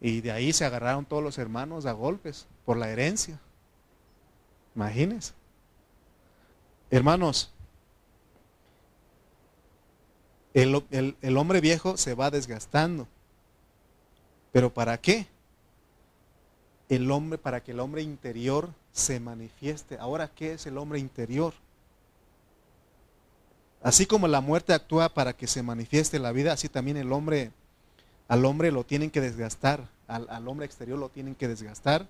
[0.00, 3.40] y de ahí se agarraron todos los hermanos a golpes por la herencia.
[4.74, 5.32] Imagínense.
[6.90, 7.50] Hermanos,
[10.52, 13.08] el, el, hombre viejo se va desgastando.
[14.52, 15.26] ¿Pero para qué?
[16.88, 19.98] El hombre, para que el hombre interior se manifieste.
[19.98, 21.54] Ahora, ¿qué es el hombre interior?
[23.82, 27.52] Así como la muerte actúa para que se manifieste la vida, así también el hombre,
[28.28, 32.06] al hombre lo tienen que desgastar, al, al hombre exterior lo tienen que desgastar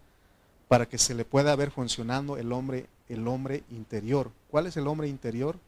[0.68, 4.30] para que se le pueda ver funcionando el hombre, el hombre interior.
[4.50, 5.58] ¿Cuál es el hombre interior?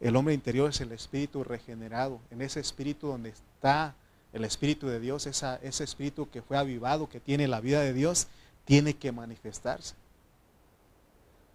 [0.00, 2.20] El hombre interior es el espíritu regenerado.
[2.30, 3.94] En ese espíritu donde está
[4.36, 8.28] el espíritu de Dios, ese espíritu que fue avivado, que tiene la vida de Dios,
[8.66, 9.94] tiene que manifestarse.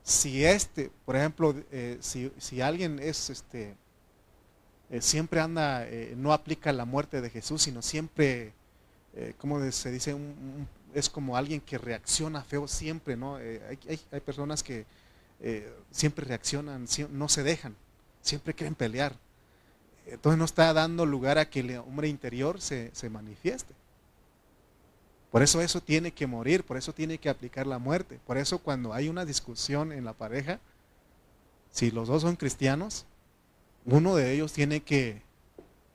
[0.03, 3.75] Si este, por ejemplo, eh, si, alguien es este,
[4.89, 8.53] eh, siempre anda, eh, no aplica la muerte de Jesús, sino siempre,
[9.37, 10.15] ¿cómo se dice?
[10.15, 13.39] un, es como alguien que reacciona feo siempre, ¿no?
[13.39, 13.77] Eh,
[14.11, 14.85] hay, personas que
[15.91, 17.75] siempre reaccionan, no se dejan,
[18.21, 19.15] siempre quieren pelear.
[20.11, 23.73] Entonces no está dando lugar a que el hombre interior se, se manifieste.
[25.31, 28.19] Por eso eso tiene que morir, por eso tiene que aplicar la muerte.
[28.27, 30.59] Por eso cuando hay una discusión en la pareja,
[31.71, 33.05] si los dos son cristianos,
[33.85, 35.21] uno de ellos tiene que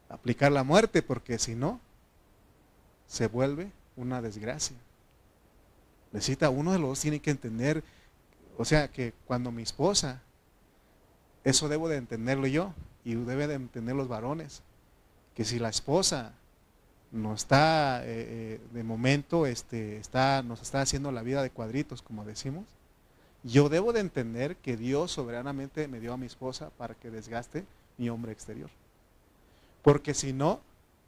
[0.09, 1.79] aplicar la muerte, porque si no,
[3.07, 4.79] se vuelve una desgracia.
[6.12, 7.85] Necesita, uno de los dos tiene que entender,
[8.57, 10.22] o sea, que cuando mi esposa,
[11.44, 12.72] eso debo de entenderlo yo
[13.07, 14.62] y debe de entender los varones,
[15.37, 16.33] que si la esposa
[17.12, 22.03] no está, eh, eh, de momento, este, está, nos está haciendo la vida de cuadritos,
[22.03, 22.64] como decimos,
[23.45, 27.64] yo debo de entender que Dios soberanamente me dio a mi esposa para que desgaste
[27.97, 28.71] mi hombre exterior.
[29.83, 30.59] Porque si no,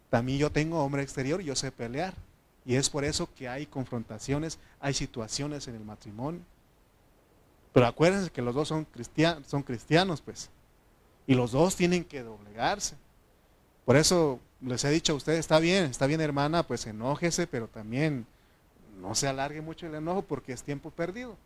[0.08, 2.14] también yo tengo hombre exterior y yo sé pelear.
[2.64, 6.42] Y es por eso que hay confrontaciones, hay situaciones en el matrimonio.
[7.72, 8.86] Pero acuérdense que los dos son
[9.48, 10.48] son cristianos, pues.
[11.28, 12.96] Y los dos tienen que doblegarse.
[13.84, 17.68] Por eso les he dicho a ustedes, está bien, está bien hermana, pues enójese, pero
[17.68, 18.26] también
[18.98, 21.36] no se alargue mucho el enojo porque es tiempo perdido.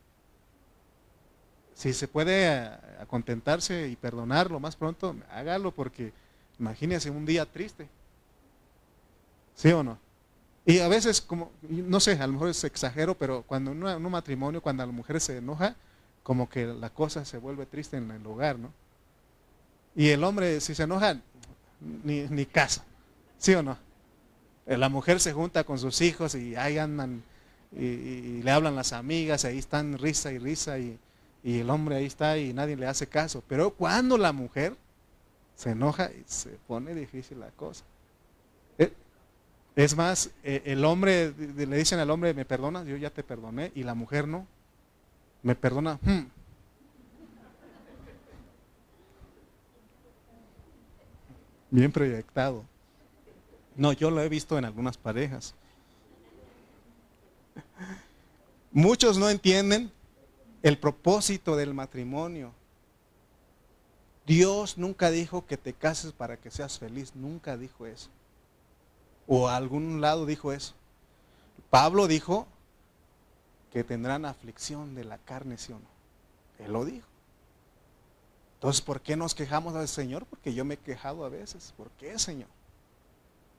[1.74, 2.70] Si se puede
[3.08, 6.12] contentarse y perdonar lo más pronto, hágalo porque
[6.60, 7.88] imagínese un día triste.
[9.56, 9.98] ¿Sí o no?
[10.64, 14.12] Y a veces, como, no sé, a lo mejor es exagero, pero cuando en un
[14.12, 15.74] matrimonio, cuando la mujer se enoja,
[16.22, 18.72] como que la cosa se vuelve triste en el hogar, ¿no?
[19.94, 21.20] Y el hombre, si se enoja,
[21.80, 22.84] ni, ni casa,
[23.38, 23.76] ¿sí o no?
[24.66, 27.22] Eh, la mujer se junta con sus hijos y ahí andan
[27.72, 30.98] y, le hablan las amigas, ahí están risa y risa y,
[31.42, 33.42] y el hombre ahí está y nadie le hace caso.
[33.48, 34.76] Pero cuando la mujer
[35.56, 37.84] se enoja, se pone difícil la cosa.
[39.74, 43.72] Es más, eh, el hombre, le dicen al hombre, me perdonas, yo ya te perdoné,
[43.74, 44.46] y la mujer no.
[45.42, 45.98] Me perdona.
[46.02, 46.26] Hmm.
[51.72, 52.66] Bien proyectado.
[53.76, 55.54] No, yo lo he visto en algunas parejas.
[58.70, 59.90] Muchos no entienden
[60.62, 62.52] el propósito del matrimonio.
[64.26, 68.10] Dios nunca dijo que te cases para que seas feliz, nunca dijo eso.
[69.26, 70.74] O a algún lado dijo eso.
[71.70, 72.46] Pablo dijo
[73.72, 76.66] que tendrán aflicción de la carne, ¿sí o no?
[76.66, 77.11] Él lo dijo.
[78.62, 80.24] Entonces, ¿por qué nos quejamos al Señor?
[80.24, 81.74] Porque yo me he quejado a veces.
[81.76, 82.46] ¿Por qué, Señor?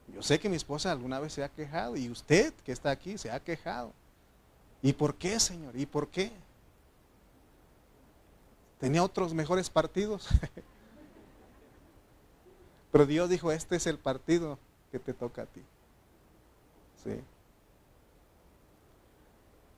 [0.08, 3.18] Yo sé que mi esposa alguna vez se ha quejado y usted que está aquí
[3.18, 3.92] se ha quejado.
[4.82, 5.76] ¿Y por qué, Señor?
[5.76, 6.32] ¿Y por qué?
[8.80, 10.30] Tenía otros mejores partidos.
[12.94, 14.58] Pero Dios dijo, este es el partido
[14.90, 15.64] que te toca a ti.
[17.04, 17.20] Sí.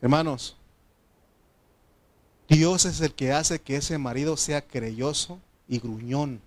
[0.03, 0.55] Hermanos,
[2.47, 6.41] Dios es el que hace que ese marido sea creyoso y gruñón.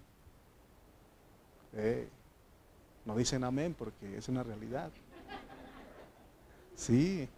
[1.74, 2.08] Eh,
[3.04, 4.90] no dicen amén porque es una realidad.
[6.76, 7.28] Sí.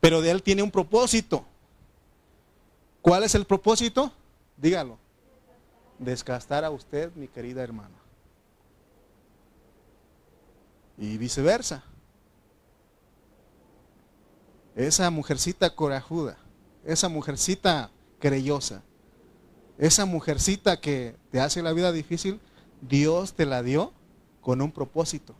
[0.00, 1.44] Pero de él tiene un propósito.
[3.02, 4.12] ¿Cuál es el propósito?
[4.56, 4.98] Dígalo.
[5.98, 7.94] Desgastar a usted, mi querida hermana.
[10.98, 11.84] Y viceversa.
[14.74, 16.38] Esa mujercita corajuda,
[16.84, 18.82] esa mujercita creyosa,
[19.78, 22.40] esa mujercita que te hace la vida difícil,
[22.80, 23.92] Dios te la dio
[24.40, 25.34] con un propósito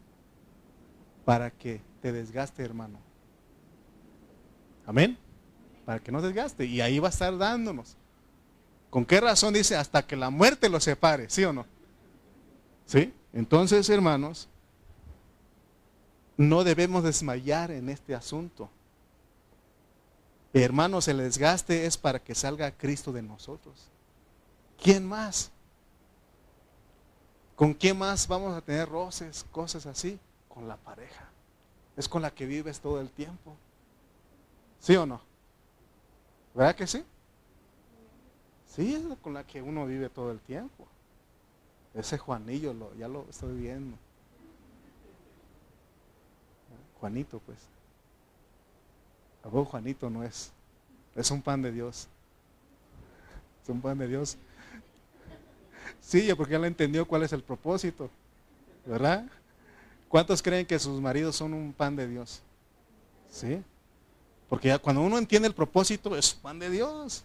[1.24, 2.98] para que te desgaste, hermano.
[4.86, 5.16] Amén.
[5.84, 6.64] Para que no desgaste.
[6.64, 7.96] Y ahí va a estar dándonos.
[8.90, 9.76] ¿Con qué razón dice?
[9.76, 11.66] Hasta que la muerte lo separe, ¿sí o no?
[12.86, 13.12] ¿Sí?
[13.32, 14.48] Entonces, hermanos,
[16.36, 18.68] no debemos desmayar en este asunto.
[20.52, 23.88] Hermanos, el desgaste es para que salga Cristo de nosotros.
[24.82, 25.50] ¿Quién más?
[27.54, 30.18] ¿Con quién más vamos a tener roces, cosas así?
[30.48, 31.28] Con la pareja.
[31.96, 33.54] Es con la que vives todo el tiempo.
[34.80, 35.20] ¿Sí o no?
[36.54, 37.04] ¿Verdad que sí?
[38.66, 40.86] Sí, es con la que uno vive todo el tiempo.
[41.94, 43.96] Ese Juanillo, lo, ya lo estoy viendo.
[46.98, 47.58] Juanito, pues.
[49.44, 50.52] A vos Juanito no es.
[51.14, 52.08] Es un pan de Dios.
[53.62, 54.36] Es un pan de Dios.
[56.00, 58.10] Sí, porque le entendió cuál es el propósito.
[58.86, 59.26] ¿Verdad?
[60.08, 62.42] ¿Cuántos creen que sus maridos son un pan de Dios?
[63.30, 63.62] ¿Sí?
[64.48, 67.24] Porque ya cuando uno entiende el propósito, es pan de Dios.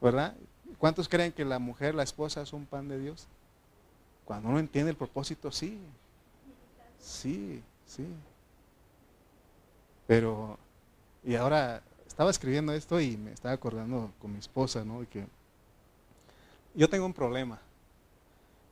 [0.00, 0.36] ¿Verdad?
[0.78, 3.26] ¿Cuántos creen que la mujer, la esposa, es un pan de Dios?
[4.24, 5.78] Cuando uno entiende el propósito, sí.
[7.00, 8.06] Sí, sí.
[10.06, 10.58] Pero,
[11.24, 15.08] y ahora estaba escribiendo esto y me estaba acordando con mi esposa, ¿no?
[15.08, 15.26] que
[16.74, 17.60] yo tengo un problema.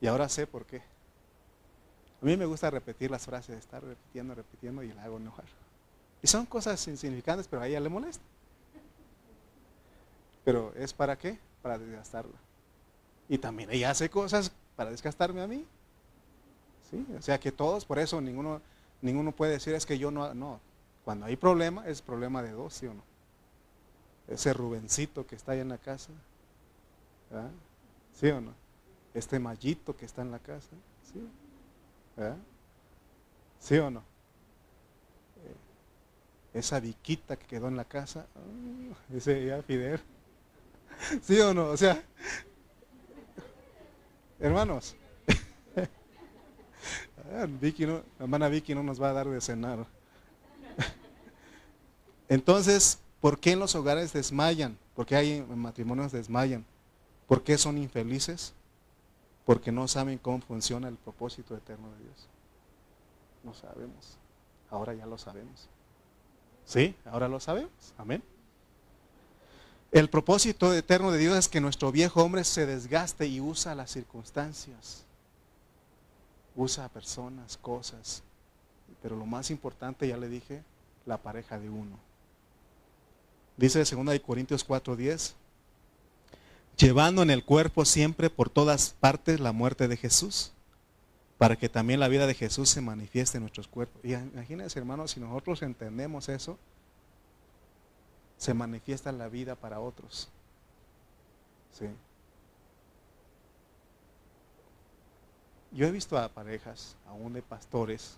[0.01, 0.83] Y ahora sé por qué.
[2.23, 5.45] A mí me gusta repetir las frases, estar repitiendo, repitiendo y la hago enojar.
[6.23, 8.25] Y son cosas insignificantes, pero a ella le molesta.
[10.45, 11.39] Pero ¿es para qué?
[11.63, 12.37] Para desgastarla.
[13.29, 15.65] Y también ella hace cosas para desgastarme a mí.
[16.91, 17.07] ¿Sí?
[17.19, 18.61] O sea que todos, por eso ninguno,
[19.01, 20.61] ninguno puede decir es que yo no, no.
[21.11, 23.03] Cuando hay problema, es problema de dos, ¿sí o no?
[24.29, 26.13] Ese Rubencito que está ahí en la casa.
[28.15, 28.55] ¿Sí o no?
[29.13, 30.71] Este mallito que está en la casa.
[31.03, 31.29] ¿Sí?
[33.59, 34.05] ¿Sí o no?
[35.45, 38.29] Eh, esa viquita que quedó en la casa.
[38.37, 39.99] Uh, ese ya Fidel.
[41.23, 41.71] ¿Sí o no?
[41.71, 42.01] O sea,
[44.39, 44.95] hermanos.
[47.33, 49.87] Ah, Vicky no, la hermana Vicky no nos va a dar de cenar.
[52.31, 54.79] Entonces, ¿por qué en los hogares desmayan?
[54.95, 56.65] ¿Por qué hay matrimonios desmayan?
[57.27, 58.55] ¿Por qué son infelices?
[59.45, 62.29] Porque no saben cómo funciona el propósito eterno de Dios.
[63.43, 64.17] No sabemos.
[64.71, 65.69] Ahora ya lo sabemos.
[66.65, 66.95] ¿Sí?
[67.05, 67.73] Ahora lo sabemos.
[67.99, 68.23] Amén.
[69.91, 73.91] El propósito eterno de Dios es que nuestro viejo hombre se desgaste y usa las
[73.91, 75.05] circunstancias.
[76.55, 78.23] Usa personas, cosas.
[79.03, 80.63] Pero lo más importante, ya le dije,
[81.07, 82.10] la pareja de uno.
[83.61, 85.35] Dice 2 Corintios 4:10,
[86.79, 90.53] llevando en el cuerpo siempre por todas partes la muerte de Jesús,
[91.37, 94.03] para que también la vida de Jesús se manifieste en nuestros cuerpos.
[94.03, 96.59] Y imagínense, hermanos, si nosotros entendemos eso,
[98.39, 100.31] se manifiesta la vida para otros.
[101.79, 101.85] Sí.
[105.73, 108.17] Yo he visto a parejas, aún de pastores,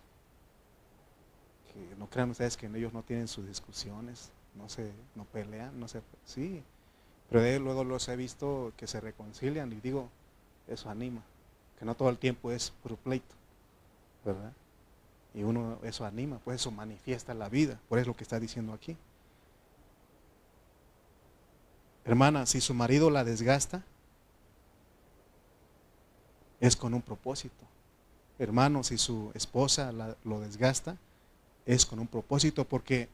[1.74, 5.88] que no crean ustedes que ellos no tienen sus discusiones, no se, no pelean, no
[5.88, 6.62] se, sí,
[7.30, 10.08] pero luego los he visto que se reconcilian y digo,
[10.68, 11.22] eso anima,
[11.78, 13.34] que no todo el tiempo es puro pleito,
[14.24, 14.52] ¿verdad?
[15.34, 18.38] Y uno eso anima, pues eso manifiesta la vida, por eso es lo que está
[18.38, 18.96] diciendo aquí.
[22.04, 23.82] Hermana, si su marido la desgasta,
[26.60, 27.64] es con un propósito.
[28.38, 29.92] Hermano, si su esposa
[30.24, 30.96] lo desgasta,
[31.64, 33.08] es con un propósito, porque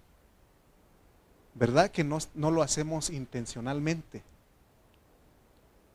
[1.54, 4.22] ¿verdad que no, lo hacemos intencionalmente?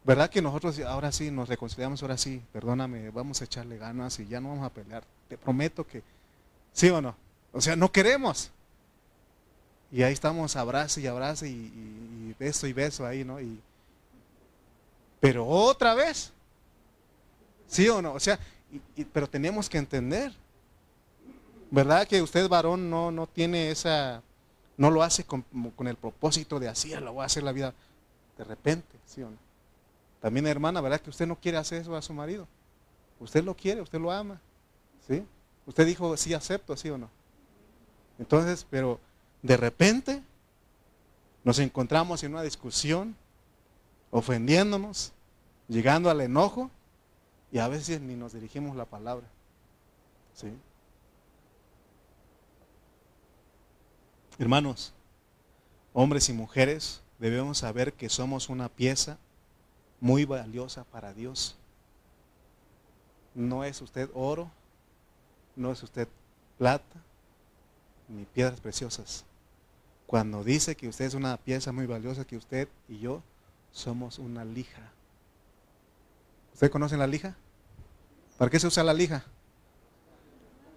[0.04, 4.28] ¿Verdad que nosotros ahora sí nos reconciliamos, ahora sí, perdóname, vamos a echarle ganas y
[4.28, 5.04] ya no vamos a pelear?
[5.30, 6.04] Te prometo que,
[6.74, 7.16] ¿sí o no?
[7.54, 8.52] O sea, no queremos.
[9.92, 13.40] Y ahí estamos, abrazo y abrazo y, beso y beso ahí, ¿no?
[13.40, 13.60] Y,
[15.20, 16.34] pero otra vez,
[17.68, 18.14] ¿sí o no?
[18.14, 18.40] O sea,
[19.14, 20.34] pero tenemos que entender,
[21.72, 24.22] ¿verdad que usted varón no, no tiene esa
[24.78, 25.46] no lo hace con,
[25.88, 27.74] el propósito de así, lo voy a hacer la vida.
[28.38, 29.38] De repente, ¿sí o no?
[30.22, 32.48] También hermana, ¿verdad que usted no quiere hacer eso a su marido?
[33.20, 34.40] Usted lo quiere, usted lo ama.
[35.08, 35.24] ¿Sí?
[35.66, 37.10] Usted dijo, sí acepto, ¿sí o no?
[38.18, 39.00] Entonces, pero
[39.42, 40.24] de repente
[41.44, 43.16] nos encontramos en una discusión,
[44.12, 45.12] ofendiéndonos,
[45.68, 46.72] llegando al enojo,
[47.52, 49.28] y a veces ni nos dirigimos la palabra.
[50.34, 50.52] ¿Sí?
[54.40, 54.94] Hermanos,
[55.94, 59.18] hombres y mujeres, debemos saber que somos una pieza
[60.00, 61.56] muy valiosa para Dios.
[63.36, 64.50] No es usted oro,
[65.56, 66.08] no es usted
[66.58, 67.00] plata,
[68.08, 69.24] ni piedras preciosas.
[70.08, 73.22] Cuando dice que usted es una pieza muy valiosa, que usted y yo
[73.72, 74.92] somos una lija.
[76.54, 77.36] ¿Usted conoce la lija?
[78.38, 79.24] ¿Para qué se usa la lija?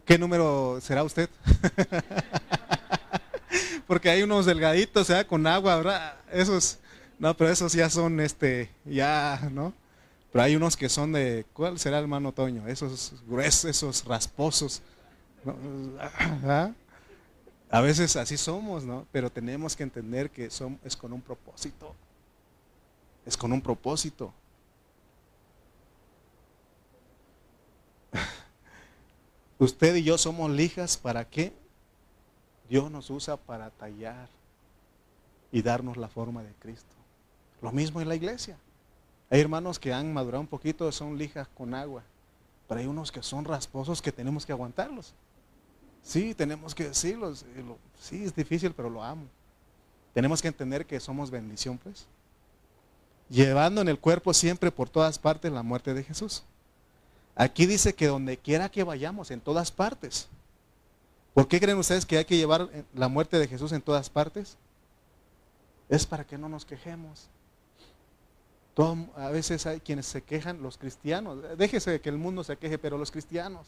[0.05, 1.31] ¿Qué número será usted?
[3.87, 6.17] Porque hay unos delgaditos, sea, con agua, ¿verdad?
[6.33, 6.79] Esos,
[7.19, 9.73] no, pero esos ya son, este, ya, ¿no?
[10.33, 12.67] Pero hay unos que son de, ¿cuál será hermano Toño?
[12.67, 14.83] Esos gruesos, esos rasposos.
[16.45, 16.73] ¿Ah?
[17.71, 19.07] A veces así somos, ¿no?
[19.13, 21.95] Pero tenemos que entender que son, es con un propósito.
[23.25, 24.33] Es con un propósito.
[29.59, 31.53] Usted y yo somos lijas para qué?
[32.69, 34.29] Dios nos usa para tallar
[35.53, 36.95] y darnos la forma de Cristo.
[37.63, 38.59] Lo mismo en la iglesia.
[39.31, 42.03] Hay hermanos que han madurado un poquito, son lijas con agua,
[42.69, 45.15] pero hay unos que son rasposos que tenemos que aguantarlos.
[46.03, 47.45] Sí, tenemos que decirlos.
[47.99, 49.27] Sí, es difícil, pero lo amo.
[50.15, 52.07] Tenemos que entender que somos bendición, pues.
[53.29, 56.45] Llevando en el cuerpo siempre por todas partes la muerte de Jesús.
[57.35, 60.29] Aquí dice que donde quiera que vayamos, en todas partes.
[61.37, 64.57] ¿Por qué creen ustedes que hay que llevar la muerte de Jesús en todas partes?
[65.87, 67.29] Es para que no nos quejemos.
[69.15, 71.59] a veces hay quienes se quejan, los cristianos.
[71.59, 73.67] Déjese que el mundo se queje, pero los cristianos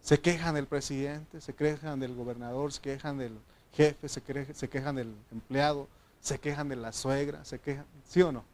[0.00, 3.38] se quejan del presidente, se quejan del gobernador, se quejan del
[3.74, 5.88] jefe, se, se quejan del empleado,
[6.22, 8.44] se quejan de la suegra, se quejan, ¿sí o no?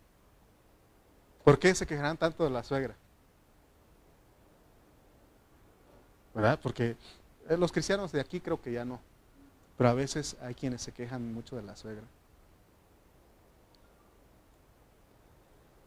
[1.45, 2.97] ¿Por qué se quejarán tanto de la suegra?
[6.35, 6.59] ¿Verdad?
[6.61, 6.97] Porque eh,
[7.59, 9.01] los cristianos de aquí creo que ya no.
[9.77, 12.05] Pero a veces hay quienes se quejan mucho de la suegra.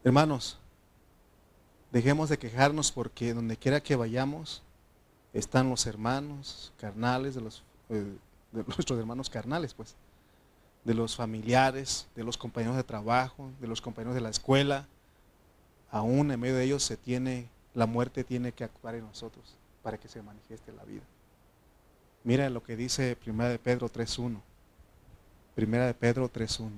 [0.02, 0.58] Hermanos,
[1.90, 4.62] dejemos de quejarnos porque donde quiera que vayamos
[5.32, 8.16] están los hermanos carnales de los eh,
[8.52, 9.96] de nuestros hermanos carnales, pues,
[10.84, 14.86] de los familiares, de los compañeros de trabajo, de los compañeros de la escuela.
[15.90, 19.98] Aún en medio de ellos se tiene la muerte tiene que actuar en nosotros para
[19.98, 21.02] que se manifieste la vida.
[22.24, 24.40] Mira lo que dice Primera de Pedro 3.1.
[25.54, 26.70] Primera de Pedro 3.1.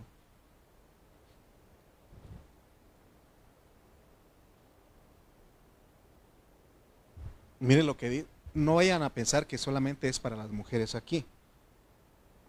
[7.60, 8.26] Mire lo que dice.
[8.54, 11.24] No vayan a pensar que solamente es para las mujeres aquí.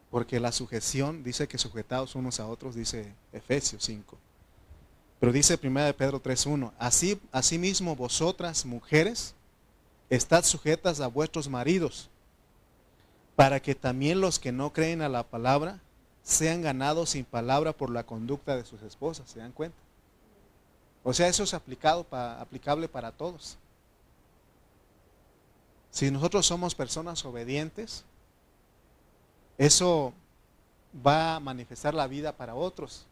[0.09, 4.17] Porque la sujeción dice que sujetados unos a otros, dice Efesios 5.
[5.19, 6.71] Pero dice Primera de Pedro 3.1.
[6.79, 9.35] Así, asimismo vosotras, mujeres,
[10.09, 12.09] estad sujetas a vuestros maridos
[13.37, 15.79] para que también los que no creen a la palabra
[16.23, 19.77] sean ganados sin palabra por la conducta de sus esposas, ¿se dan cuenta?
[21.03, 23.59] O sea, eso es aplicado aplicable para todos.
[25.91, 28.03] Si nosotros somos personas obedientes,
[29.59, 30.13] eso
[31.05, 33.05] va a manifestar la vida para otros.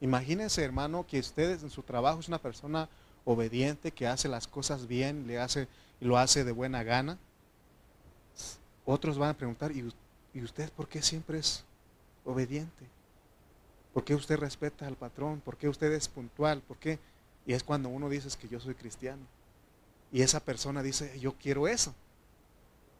[0.00, 2.88] Imagínense, hermano, que ustedes en su trabajo es una persona
[3.26, 5.68] obediente, que hace las cosas bien, le hace
[6.00, 7.18] lo hace de buena gana.
[8.90, 9.84] Otros van a preguntar, ¿y,
[10.42, 11.62] usted por qué siempre es
[12.24, 12.86] obediente?
[13.92, 15.42] ¿Por qué usted respeta al patrón?
[15.44, 16.62] ¿Por qué usted es puntual?
[16.62, 16.98] ¿Por qué?
[17.44, 19.20] Y es cuando uno dice que yo soy cristiano.
[20.10, 21.94] Y esa persona dice, yo quiero eso.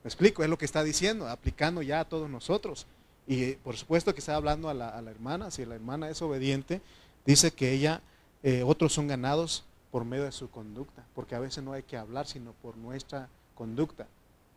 [0.05, 2.86] Me explico, es lo que está diciendo, aplicando ya a todos nosotros.
[3.26, 6.82] Y por supuesto que está hablando a la, hermana, si la hermana es obediente,
[7.24, 8.03] dice que ella,
[8.43, 11.97] eh, otros son ganados por medio de su conducta, porque a veces no hay que
[11.97, 14.07] hablar, sino por nuestra conducta.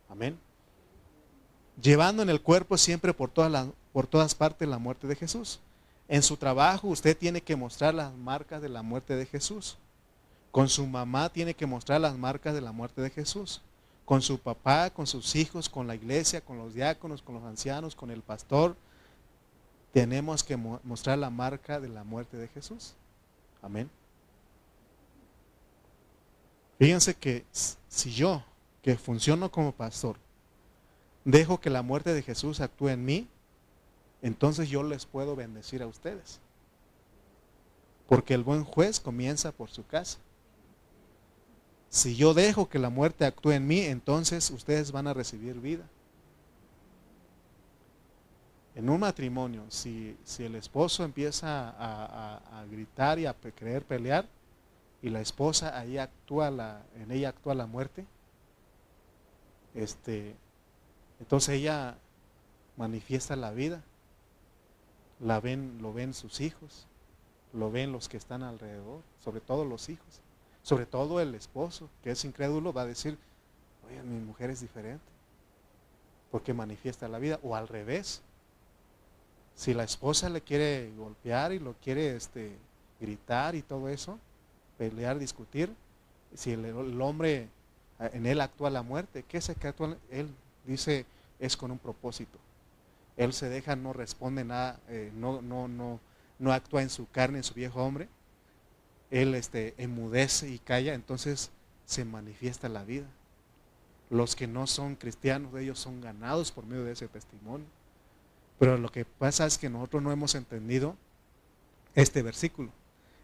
[0.09, 0.37] Amén
[1.79, 5.59] llevando en el cuerpo siempre por todas, por todas partes la muerte de Jesús.
[6.07, 9.77] En su trabajo usted tiene que mostrar las marcas de la muerte de Jesús.
[10.51, 13.61] Con su mamá tiene que mostrar las marcas de la muerte de Jesús.
[14.03, 17.95] Con su papá, con sus hijos, con la iglesia, con los diáconos, con los ancianos,
[17.95, 18.75] con el pastor,
[19.93, 22.93] tenemos que mostrar la marca de la muerte de Jesús.
[23.61, 23.89] Amén.
[26.79, 28.43] Fíjense que si yo,
[28.81, 30.17] que funciono como pastor,
[31.23, 33.27] dejo que la muerte de Jesús actúe en mí,
[34.21, 36.39] entonces yo les puedo bendecir a ustedes.
[38.07, 40.19] Porque el buen juez comienza por su casa.
[41.89, 45.83] Si yo dejo que la muerte actúe en mí, entonces ustedes van a recibir vida.
[48.75, 54.25] En un matrimonio, si, si el esposo empieza a, gritar y a querer pelear,
[55.01, 58.05] y la esposa ahí actúa la, en ella actúa la muerte,
[59.73, 60.35] este,
[61.21, 61.97] entonces ella
[62.77, 63.83] manifiesta la vida,
[65.19, 66.87] la ven, lo ven sus hijos,
[67.53, 70.19] lo ven los que están alrededor, sobre todo los hijos.
[70.63, 73.17] Sobre todo el esposo, que es incrédulo, va a decir,
[73.87, 75.05] oye, mi mujer es diferente,
[76.31, 78.21] porque manifiesta la vida, o al revés.
[79.55, 82.57] Si la esposa le quiere golpear y lo quiere este,
[82.99, 84.17] gritar y todo eso,
[84.77, 85.71] pelear, discutir,
[86.33, 87.49] si el, hombre
[87.99, 89.97] en él actúa la muerte, ¿qué es que actúa?
[90.09, 90.33] Él
[90.65, 91.05] dice,
[91.39, 92.37] es con un propósito.
[93.17, 95.99] Él se deja, no responde nada, eh, no, no, no,
[96.39, 98.07] no actúa en su carne, en su viejo hombre,
[99.11, 101.51] él este, emudece y calla, entonces
[101.85, 103.07] se manifiesta la vida.
[104.09, 107.67] Los que no son cristianos, ellos son ganados por medio de ese testimonio.
[108.57, 110.95] Pero lo que pasa es que nosotros no hemos entendido
[111.95, 112.71] este versículo.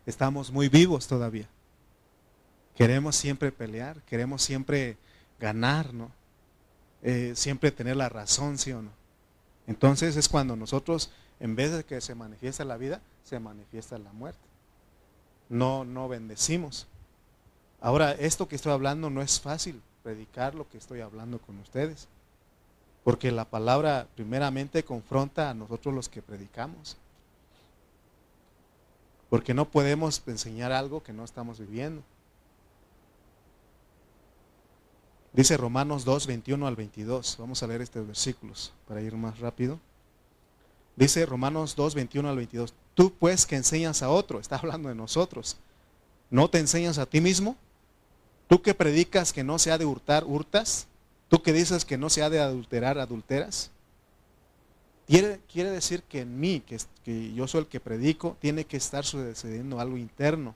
[0.05, 1.47] Estamos muy vivos todavía.
[2.75, 4.97] Queremos siempre pelear, queremos siempre
[5.39, 6.11] ganar, ¿no?
[7.03, 8.91] Eh, siempre tener la razón, ¿sí o no?
[9.67, 14.11] Entonces es cuando nosotros, en vez de que se manifiesta la vida, se manifiesta la
[14.13, 14.47] muerte
[15.49, 16.87] no, no bendecimos.
[17.81, 22.07] Ahora, esto que estoy hablando no es fácil predicar lo que estoy hablando con ustedes,
[23.03, 26.97] porque la palabra primeramente confronta a nosotros los que predicamos,
[29.29, 32.01] porque no podemos enseñar algo que no estamos viviendo.
[35.38, 37.35] Dice Romanos 2, 21 al 22.
[37.38, 39.79] Vamos a leer estos versículos para ir más rápido.
[40.95, 42.73] Dice Romanos 2, 21 al 22.
[42.95, 45.57] Tú pues que enseñas a otro, está hablando de nosotros,
[46.31, 47.55] ¿no te enseñas a ti mismo?
[48.47, 50.88] Tú que predicas que no se ha de hurtar, hurtas.
[51.27, 53.69] Tú que dices que no se ha de adulterar, adulteras.
[55.05, 58.77] Quiere, quiere decir que en mí, que, que yo soy el que predico, tiene que
[58.77, 60.55] estar sucediendo algo interno.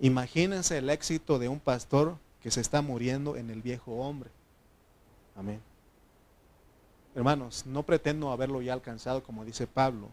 [0.00, 4.28] Imagínense el éxito de un pastor que se está muriendo en el viejo hombre.
[5.34, 5.62] Amén.
[7.14, 10.10] Hermanos, no pretendo haberlo ya alcanzado como dice Pablo,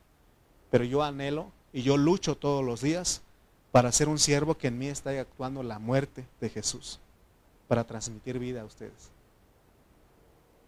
[0.70, 3.22] pero yo anhelo y yo lucho todos los días
[3.74, 7.02] para ser un siervo que en mí está actuando la muerte de Jesús,
[7.68, 9.12] para transmitir vida a ustedes.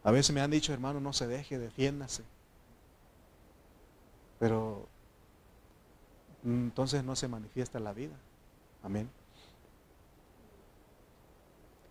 [0.03, 2.24] A veces me han dicho, hermano, no se deje, defiéndase.
[4.38, 4.86] Pero
[6.43, 8.16] entonces no se manifiesta la vida.
[8.84, 9.09] Amén.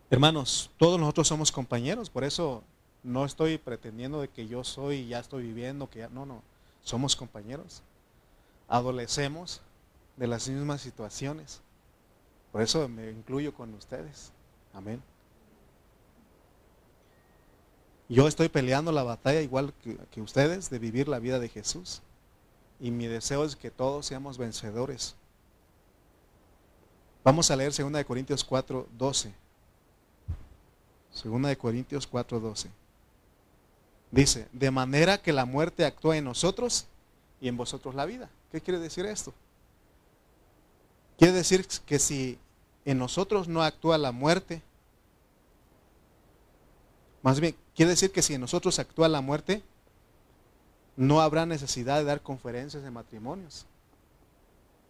[0.09, 2.63] Hermanos, todos nosotros somos compañeros, por eso
[3.03, 6.43] no estoy pretendiendo de que yo soy y ya estoy viviendo, que ya, no, no,
[6.83, 7.81] somos compañeros
[8.67, 9.61] adolecemos
[10.17, 11.61] de las mismas situaciones.
[12.51, 14.31] Por eso me incluyo con ustedes.
[14.73, 15.01] Amén.
[18.09, 19.73] Yo estoy peleando la batalla igual
[20.11, 22.01] que, ustedes de vivir la vida de Jesús.
[22.79, 25.15] Y mi deseo es que todos seamos vencedores.
[27.23, 29.33] Vamos a leer 2 Corintios 4, 12.
[31.21, 32.69] 2 Corintios 4, 12.
[34.11, 36.85] Dice, de manera que la muerte actúa en nosotros
[37.41, 38.29] y en vosotros la vida.
[38.51, 39.33] ¿Qué quiere decir esto?
[41.17, 42.37] Quiere decir que si
[42.85, 44.61] en nosotros no actúa la muerte,
[47.21, 49.63] más bien, quiere decir que si en nosotros actúa la muerte,
[50.95, 53.65] no habrá necesidad de dar conferencias de matrimonios.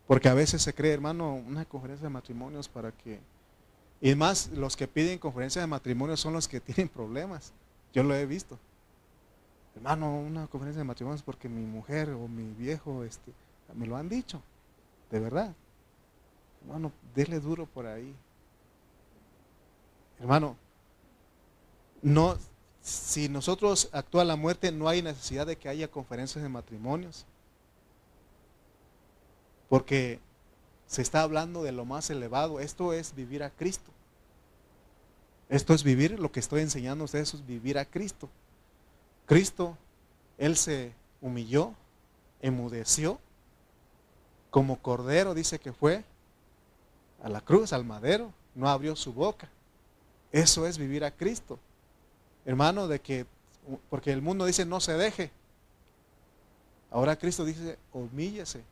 [0.07, 3.19] Porque a veces se cree, hermano, una conferencia de matrimonios para que...
[4.03, 7.53] Y más, los que piden conferencias de matrimonios son los que tienen problemas.
[7.93, 8.59] Yo lo he visto.
[9.77, 13.31] Hermano, una conferencia de matrimonios porque mi mujer o mi viejo este,
[13.73, 14.41] me lo han dicho,
[15.09, 15.55] de verdad.
[16.61, 18.13] Hermano, déle duro por ahí.
[20.19, 20.57] Hermano,
[22.01, 22.37] no,
[22.81, 27.25] si nosotros actúa la muerte, no hay necesidad de que haya conferencias de matrimonios.
[29.69, 30.19] Porque
[30.87, 32.59] se está hablando de lo más elevado.
[32.59, 33.91] Esto es vivir a Cristo.
[35.49, 38.29] Esto es vivir, lo que estoy enseñando a ustedes es vivir a Cristo.
[39.25, 39.77] Cristo,
[40.37, 41.73] Él se humilló,
[42.41, 43.19] emudeció
[44.53, 46.03] como cordero dice que fue
[47.23, 49.49] a la cruz, al madero, no abrió su boca.
[50.31, 51.57] Eso es vivir a Cristo.
[52.45, 53.25] Hermano, de que,
[53.89, 55.31] porque el mundo dice no se deje.
[56.91, 58.63] Ahora Cristo dice, humíllese.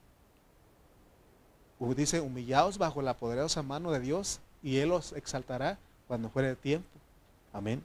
[1.96, 6.88] Dice, humillaos bajo la poderosa mano de Dios y Él os exaltará cuando fuere tiempo.
[7.52, 7.84] Amén.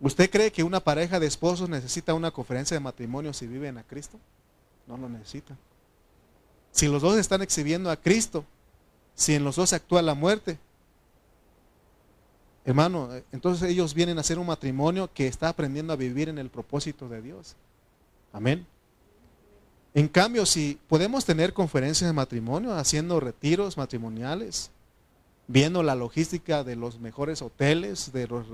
[0.00, 3.82] ¿Usted cree que una pareja de esposos necesita una conferencia de matrimonio si viven a
[3.82, 4.18] Cristo?
[4.86, 5.56] No lo necesitan.
[6.72, 8.44] Si los dos están exhibiendo a Cristo,
[9.14, 10.58] si en los dos actúa la muerte,
[12.64, 16.48] hermano, entonces ellos vienen a hacer un matrimonio que está aprendiendo a vivir en el
[16.48, 17.54] propósito de Dios.
[18.32, 18.66] Amén.
[19.94, 24.72] En cambio, si podemos tener conferencias de matrimonio, haciendo retiros matrimoniales,
[25.46, 28.48] viendo la logística de los mejores hoteles, de los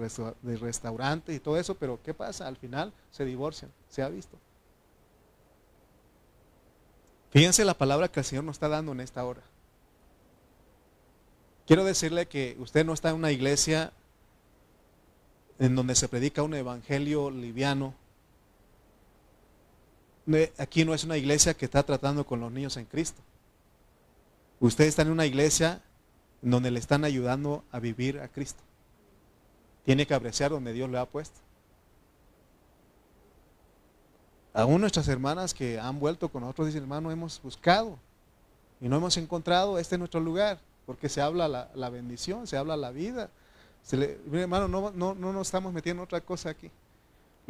[0.61, 2.47] restaurantes y todo eso, pero ¿qué pasa?
[2.47, 4.37] Al final se divorcian, se ha visto.
[7.31, 9.43] Fíjense la palabra que el Señor nos está dando en esta hora.
[11.67, 13.93] Quiero decirle que usted no está en una iglesia
[15.61, 17.95] en donde se predica un evangelio liviano.
[20.59, 23.21] Aquí no es una iglesia que está tratando con los niños en Cristo.
[24.61, 25.83] Usted está en una iglesia
[26.43, 28.63] donde le están ayudando a vivir a Cristo.
[29.85, 31.41] Tiene que apreciar donde Dios le ha puesto.
[34.53, 37.99] Aún nuestras hermanas que han vuelto con nosotros dicen, hermano, hemos buscado
[38.81, 42.77] y no hemos encontrado este es nuestro lugar, porque se habla la, bendición, se habla
[42.77, 43.31] la vida.
[43.83, 46.71] Se hermano, no, no, no nos estamos metiendo en otra cosa aquí.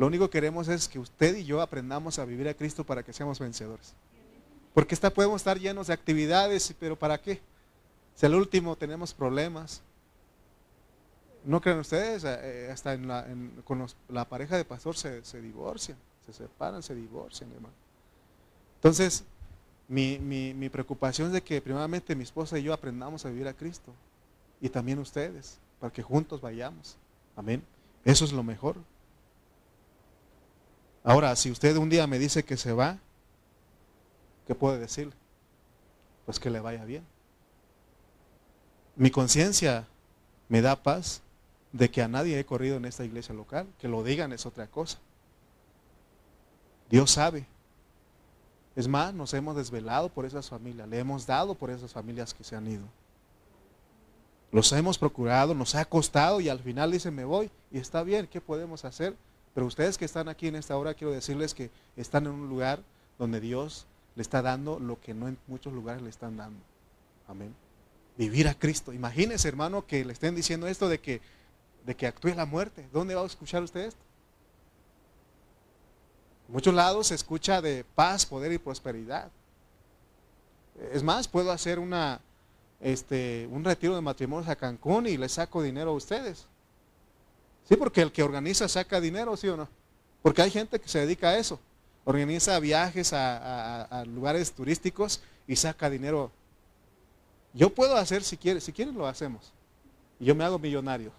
[0.00, 3.02] Lo único que queremos es que usted y yo aprendamos a vivir a Cristo para
[3.02, 3.92] que seamos vencedores.
[4.72, 7.38] Porque está, podemos estar llenos de actividades, pero ¿para qué?
[8.14, 9.82] Si al último tenemos problemas.
[11.44, 12.24] ¿No creen ustedes?
[12.24, 12.98] Eh, eh, hasta
[13.62, 17.74] con la pareja de pastor se, divorcian, se separan, se divorcian, hermano.
[18.76, 19.22] Entonces,
[19.86, 23.52] mi, mi, preocupación es de que primeramente mi esposa y yo aprendamos a vivir a
[23.52, 23.92] Cristo.
[24.62, 26.96] Y también ustedes, para que juntos vayamos.
[27.36, 27.62] Amén.
[28.02, 28.76] Eso es lo mejor.
[31.02, 32.98] Ahora, si usted un día me dice que se va,
[34.46, 35.14] ¿qué puede decirle?
[36.26, 37.04] Pues que le vaya bien
[39.00, 39.86] mi conciencia
[40.50, 41.22] me da paz
[41.72, 43.66] de que a nadie he corrido en esta iglesia local.
[43.78, 44.98] Que lo digan es otra cosa.
[46.90, 47.46] Dios sabe.
[48.76, 52.44] Es más, nos hemos desvelado por esas familias, le hemos dado por esas familias que
[52.44, 52.84] se han ido.
[54.52, 58.26] Los hemos procurado, nos ha costado y al final dicen me voy y está bien,
[58.26, 59.16] ¿qué podemos hacer?
[59.54, 62.80] Pero ustedes que están aquí en esta hora, quiero decirles que están en un lugar
[63.18, 63.86] donde Dios
[64.16, 66.60] le está dando lo que no en muchos lugares le están dando.
[67.28, 67.54] Amén
[68.20, 68.92] vivir a Cristo.
[68.92, 71.22] Imagínese, hermano, que le estén diciendo esto de que,
[71.86, 72.86] de que actúe la muerte.
[72.92, 74.00] ¿Dónde va a escuchar usted esto?
[76.46, 79.30] En muchos lados se escucha de paz, poder y prosperidad.
[80.92, 82.20] Es más, puedo hacer una,
[82.78, 86.46] este, un retiro de matrimonios a Cancún y le saco dinero a ustedes.
[87.70, 89.66] Sí, porque el que organiza saca dinero, ¿sí o no?
[90.20, 91.58] Porque hay gente que se dedica a eso.
[92.04, 96.30] Organiza viajes a lugares turísticos y saca dinero
[97.52, 99.52] yo puedo hacer si quieres, si quieren lo hacemos.
[100.18, 101.12] Y yo me hago millonario.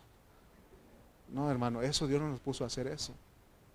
[1.30, 3.14] No, hermano, eso Dios no nos puso a hacer eso.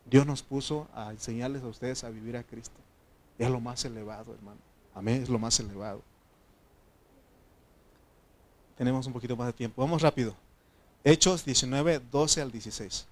[0.04, 2.76] Dios nos puso a enseñarles a ustedes a vivir a Cristo.
[3.38, 4.58] Es lo más elevado, hermano.
[4.94, 6.02] Amén, es lo más elevado.
[8.76, 9.82] Tenemos un poquito más de tiempo.
[9.82, 10.34] Vamos rápido.
[11.06, 13.06] Hechos 19, 12 al 16.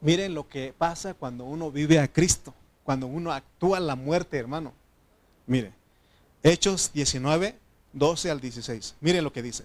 [0.00, 4.72] Miren lo que pasa cuando uno vive a Cristo, cuando uno actúa la muerte, hermano.
[5.46, 5.72] Mire,
[6.42, 7.56] Hechos 19,
[7.92, 8.96] 12 al 16.
[9.00, 9.62] Miren lo que dice.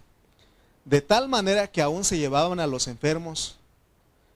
[0.85, 3.57] De tal manera que aún se llevaban a los enfermos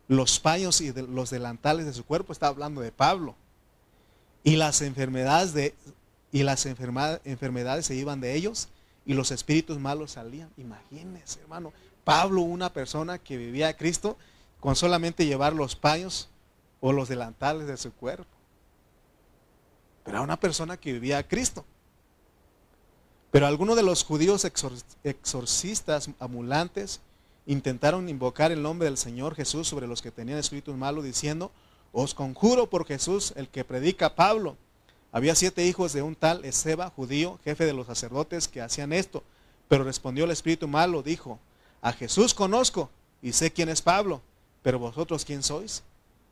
[0.07, 3.36] los paños y los delantales de su cuerpo, está hablando de Pablo.
[4.43, 5.75] Y las enfermedades de
[6.31, 8.69] y las enfermedades se iban de ellos
[9.06, 10.49] y los espíritus malos salían.
[10.58, 14.18] Imagínense, hermano, Pablo, una persona que vivía a Cristo
[14.60, 16.30] con solamente llevar los paños
[16.82, 18.26] o los delantales de su cuerpo.
[20.03, 21.66] Pero era una persona que vivía a Cristo.
[23.32, 24.45] Pero algunos de los judíos
[25.03, 27.01] exorcistas amulantes
[27.45, 31.51] intentaron invocar el nombre del Señor Jesús sobre los que tenían espíritus malos, diciendo,
[31.91, 34.58] os conjuro por Jesús, el que predica Pablo.
[35.16, 39.24] Había siete hijos de un tal Ezeba, judío, jefe de los sacerdotes, que hacían esto.
[39.70, 41.39] Pero respondió el espíritu malo, dijo,
[41.82, 42.89] a Jesús conozco
[43.22, 44.22] y sé quién es Pablo,
[44.61, 45.84] pero vosotros quién sois.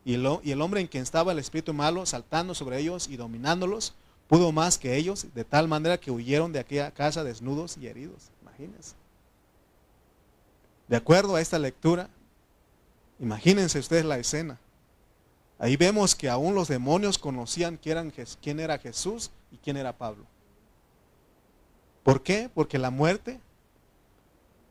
[0.04, 3.94] Y y el hombre en quien estaba el espíritu malo, saltando sobre ellos y dominándolos,
[4.28, 8.24] pudo más que ellos, de tal manera que huyeron de aquella casa desnudos y heridos.
[8.42, 8.96] Imagínense.
[10.88, 12.10] De acuerdo a esta lectura,
[13.18, 14.58] imagínense ustedes la escena.
[15.64, 20.26] Ahí vemos que aún los demonios conocían quién era Jesús y quién era Pablo.
[22.02, 22.50] ¿Por qué?
[22.52, 23.40] Porque la muerte,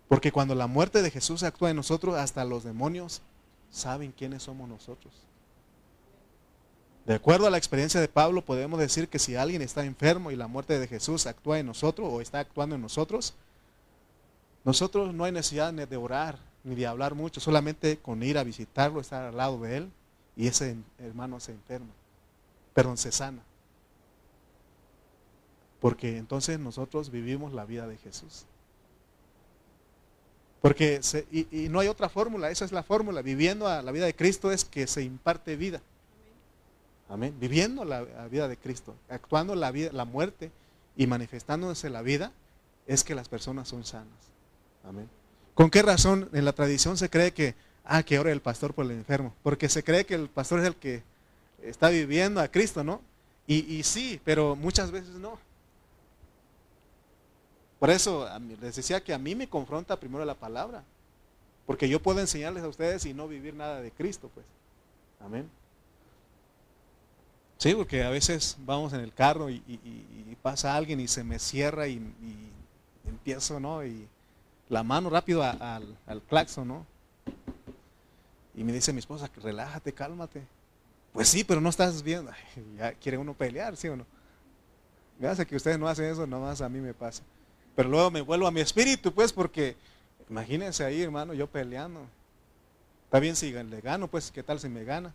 [0.07, 3.23] porque cuando la muerte de Jesús actúa en nosotros, hasta los demonios
[3.71, 5.11] saben quiénes somos nosotros.
[7.07, 10.35] De acuerdo a la experiencia de Pablo, podemos decir que si alguien está enfermo y
[10.35, 13.33] la muerte de Jesús actúa en nosotros o está actuando en nosotros,
[14.63, 19.01] nosotros no hay necesidad de orar ni de hablar mucho, solamente con ir a visitarlo,
[19.01, 19.91] estar al lado de él
[20.35, 21.91] y ese hermano se enferma,
[22.73, 23.43] perdón, se sana.
[25.79, 28.45] Porque entonces nosotros vivimos la vida de Jesús.
[30.61, 33.21] Porque, y, no hay otra fórmula, esa es la fórmula.
[33.21, 35.81] Viviendo la vida de Cristo es que se imparte vida.
[37.09, 37.35] Amén.
[37.37, 40.51] Viviendo la, vida de Cristo, actuando la, vida, la muerte
[40.95, 42.31] y manifestándose la vida,
[42.87, 44.31] es que las personas son sanas.
[44.85, 45.09] Amén.
[45.53, 48.85] ¿Con qué razón en la tradición se cree que, ah, que ore el pastor por
[48.85, 49.33] el enfermo?
[49.43, 51.03] Porque se cree que el pastor es el que
[51.61, 53.01] está viviendo a Cristo, ¿no?
[53.45, 55.37] Y, sí, pero muchas veces no.
[57.77, 58.27] Por eso
[58.61, 60.83] les decía que a mí me confronta primero la palabra.
[61.65, 64.45] Porque yo puedo enseñarles a ustedes y no vivir nada de Cristo, pues.
[65.19, 65.49] Amén.
[67.57, 69.61] Sí, porque a veces vamos en el carro y,
[70.41, 72.01] pasa alguien y se me cierra y,
[73.05, 73.85] empiezo, ¿no?
[73.85, 74.07] Y
[74.69, 76.92] la mano rápido al, al claxon, ¿no?
[78.55, 80.45] Y me dice mi esposa, relájate, cálmate.
[81.11, 82.31] Pues sí, pero no estás viendo.
[82.77, 84.05] ya quiere uno pelear, ¿sí o no?
[85.19, 87.23] Gracias que ustedes no hacen eso, nomás a mí me pasa.
[87.75, 89.75] Pero luego me vuelvo a mi espíritu, pues, porque
[90.29, 92.05] imagínense ahí, hermano, yo peleando.
[93.05, 95.13] Está bien si le gano, pues, ¿qué tal si me gana?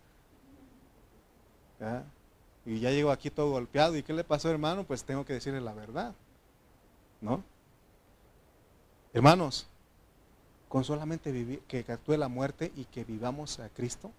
[2.65, 3.97] Y ya llego aquí todo golpeado.
[3.97, 4.85] ¿Y qué le pasó, hermano?
[4.85, 6.15] Pues tengo que decirle la verdad.
[7.21, 7.43] ¿No?
[9.13, 9.67] Hermanos,
[10.69, 14.11] con solamente vivir, que actúe la muerte y que vivamos a Cristo.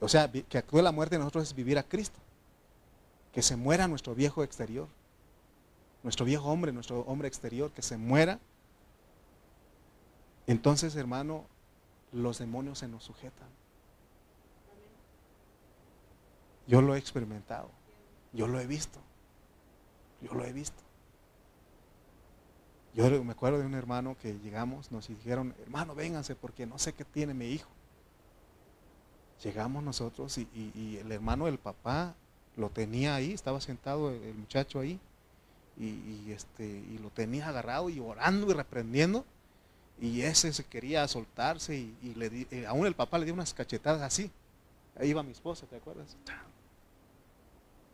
[0.00, 2.18] O sea, que actúe la muerte en nosotros es vivir a Cristo.
[3.32, 4.88] Que se muera nuestro viejo exterior
[6.06, 8.38] nuestro viejo hombre, nuestro hombre exterior, que se muera,
[10.46, 11.44] entonces, hermano,
[12.12, 13.48] los demonios se nos sujetan.
[16.68, 17.70] Yo lo he experimentado,
[18.32, 19.00] yo lo he visto,
[20.22, 20.80] yo lo he visto.
[22.96, 26.94] Yo me acuerdo de un hermano que llegamos, nos dijeron, hermano, vénganse porque no sé
[26.94, 27.68] qué tiene mi hijo.
[29.44, 32.14] Llegamos nosotros y, el hermano del papá
[32.56, 34.98] lo tenía ahí, estaba sentado el muchacho ahí
[35.78, 39.26] y, este, y lo tenía agarrado y orando y reprendiendo.
[40.00, 43.52] Y ese se quería soltarse y, le di, eh, aún el papá le dio unas
[43.52, 44.30] cachetadas así.
[44.98, 46.16] Ahí iba mi esposa, ¿te acuerdas?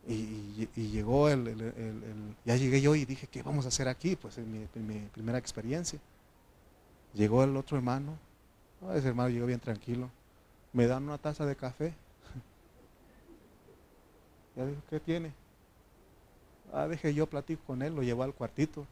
[0.05, 4.15] Y, llegó el, ya llegué yo y dije, ¿qué vamos a hacer aquí?
[4.15, 4.65] Pues es mi,
[5.13, 5.99] primera experiencia.
[7.13, 8.17] Llegó el otro hermano,
[8.93, 10.09] ese hermano llegó bien tranquilo,
[10.73, 11.93] me dan una taza de café.
[14.55, 15.31] ya dijo, ¿qué tiene?
[16.73, 18.85] Ah, deje yo platico con él, lo llevo al cuartito.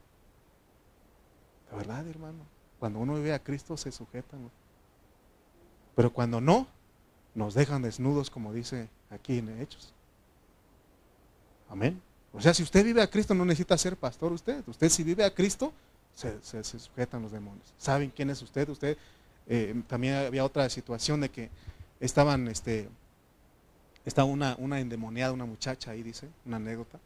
[1.72, 2.46] La verdad, hermano,
[2.80, 4.50] cuando uno vive a Cristo se sujetan.
[5.96, 6.68] Pero cuando no,
[7.34, 9.94] nos dejan desnudos, como dice aquí en Hechos.
[11.72, 12.02] Amén.
[12.34, 14.62] O sea, si usted vive a Cristo, no necesita ser pastor usted.
[14.68, 15.72] Usted si vive a Cristo,
[16.14, 17.74] se, sujetan los demonios.
[17.78, 18.68] ¿Saben quién es usted?
[18.68, 18.98] Usted
[19.48, 21.50] eh, también había otra situación de que
[22.02, 22.90] estaban, este,
[24.06, 27.00] estaba una, una endemoniada, una muchacha ahí, dice, una anécdota.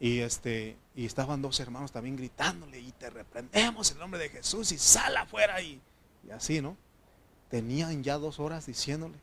[0.00, 4.30] Y, este, y estaban dos hermanos también gritándole y te reprendemos en el nombre de
[4.30, 5.80] Jesús y sal afuera y,
[6.26, 6.78] y así, ¿no?
[7.50, 9.18] Tenían ya dos horas diciéndole.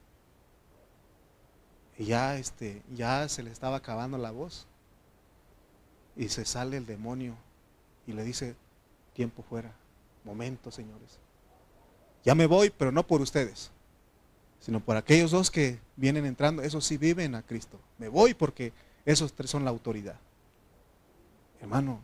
[1.99, 4.65] Y ya, este, ya se le estaba acabando la voz.
[6.15, 7.35] Y se sale el demonio
[8.07, 8.55] y le dice,
[9.13, 9.75] tiempo fuera,
[10.23, 11.19] momento, señores.
[12.23, 13.71] Ya me voy, pero no por ustedes,
[14.61, 17.77] sino por aquellos dos que vienen entrando, esos sí viven a Cristo.
[17.97, 18.71] Me voy porque
[19.05, 20.19] esos tres son la autoridad.
[21.59, 22.01] Hermano,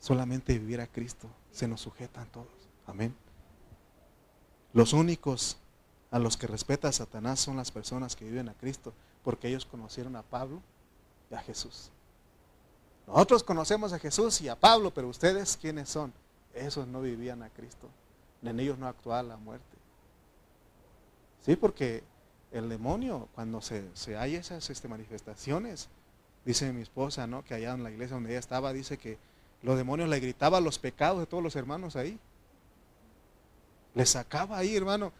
[0.00, 2.68] solamente vivir a Cristo se nos sujetan todos.
[2.86, 3.14] Amén.
[4.74, 5.58] Los únicos
[6.10, 8.92] a los que respeta Satanás son las personas que viven a Cristo,
[9.22, 10.60] porque ellos conocieron a Pablo
[11.30, 11.90] y a Jesús.
[13.06, 16.12] Nosotros conocemos a Jesús y a Pablo, pero ustedes quiénes son?
[16.54, 17.88] Esos no vivían a Cristo.
[18.42, 19.64] En ellos no actuaba la muerte.
[21.44, 22.02] Sí, porque
[22.52, 25.88] el demonio, cuando se, se hay esas este, manifestaciones,
[26.48, 27.44] Dice mi esposa, ¿no?
[27.44, 29.18] Que allá en la iglesia donde ella estaba, dice que
[29.60, 32.18] los demonios le gritaban los pecados de todos los hermanos ahí.
[33.94, 35.12] Le sacaba ahí, hermano,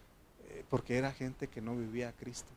[0.69, 2.51] porque era gente que no vivía a Cristo.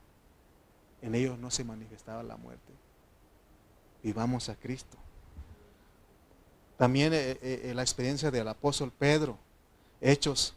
[1.01, 2.73] En ellos no se manifestaba la muerte.
[4.03, 4.97] Vivamos a Cristo.
[6.77, 9.39] También eh, eh, la experiencia del apóstol Pedro,
[10.01, 10.55] Hechos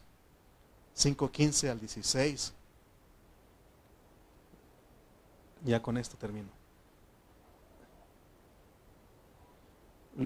[0.96, 2.52] 5.15 al 16.
[5.64, 6.48] Ya con esto termino.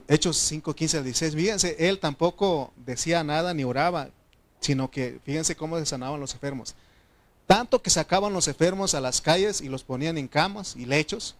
[0.06, 1.34] Hechos 5, 15 al 16.
[1.34, 4.10] Fíjense, él tampoco decía nada ni oraba,
[4.60, 6.76] sino que fíjense cómo se sanaban los enfermos.
[7.50, 11.34] Tanto que sacaban los enfermos a las calles y los ponían en camas y lechos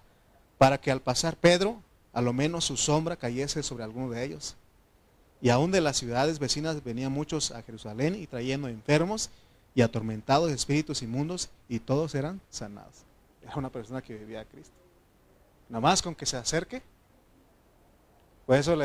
[0.58, 1.80] para que al pasar Pedro,
[2.12, 4.56] a lo menos su sombra cayese sobre alguno de ellos.
[5.40, 9.30] Y aún de las ciudades vecinas venían muchos a Jerusalén y trayendo enfermos
[9.72, 13.04] y atormentados espíritus inmundos y todos eran sanados.
[13.40, 14.74] Era una persona que vivía a Cristo.
[15.68, 16.82] Nada más con que se acerque,
[18.46, 18.76] Por eso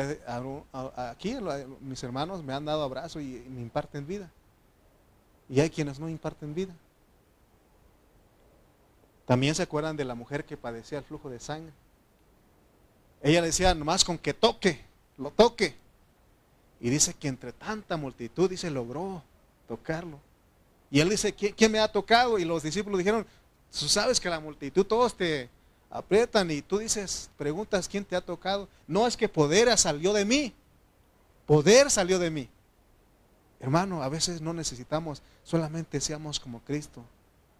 [0.94, 1.36] aquí
[1.80, 4.30] mis hermanos me han dado abrazo y me imparten vida.
[5.48, 6.72] Y hay quienes no imparten vida.
[9.26, 11.72] También se acuerdan de la mujer que padecía el flujo de sangre.
[13.22, 14.80] Ella decía, nomás con que toque,
[15.18, 15.74] lo toque.
[16.80, 19.22] Y dice que entre tanta multitud, dice, logró
[19.66, 20.20] tocarlo.
[20.90, 22.38] Y él dice, ¿quién, me ha tocado?
[22.38, 23.26] Y los discípulos dijeron,
[23.76, 25.48] tú sabes que la multitud, todos te
[25.90, 28.68] aprietan y tú dices, preguntas, ¿quién te ha tocado?
[28.86, 30.52] No es que poder salió de mí,
[31.46, 32.48] poder salió de mí.
[33.58, 37.02] Hermano, a veces no necesitamos, solamente seamos como Cristo,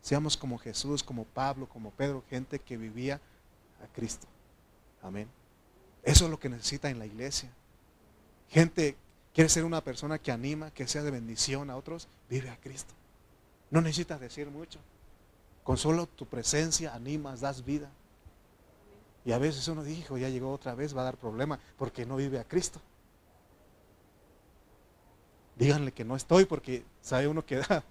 [0.06, 3.20] seamos como Jesús, como Pablo, como Pedro, gente que vivía
[3.82, 4.28] a Cristo.
[5.02, 5.28] Amén.
[6.04, 7.50] Eso es lo que necesita en la iglesia.
[8.48, 8.94] Gente
[9.34, 12.94] quiere ser una persona que anima, que sea de bendición a otros, vive a Cristo.
[13.68, 14.78] No necesitas decir mucho.
[15.64, 17.90] Con solo tu presencia animas, das vida.
[19.24, 22.14] Y a veces uno dijo, ya llegó otra vez, va a dar problema porque no
[22.14, 22.80] vive a Cristo.
[25.56, 27.82] Díganle que no estoy porque sabe uno que da,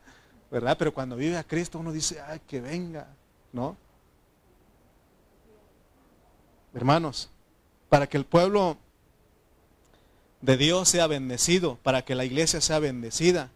[0.56, 0.78] ¿verdad?
[0.80, 3.08] Pero cuando vive a Cristo uno dice, ay, que venga,
[3.52, 3.76] ¿no?
[6.74, 7.30] Hermanos,
[7.90, 8.78] para que el pueblo
[10.40, 13.52] de Dios sea bendecido, para que la iglesia sea bendecida,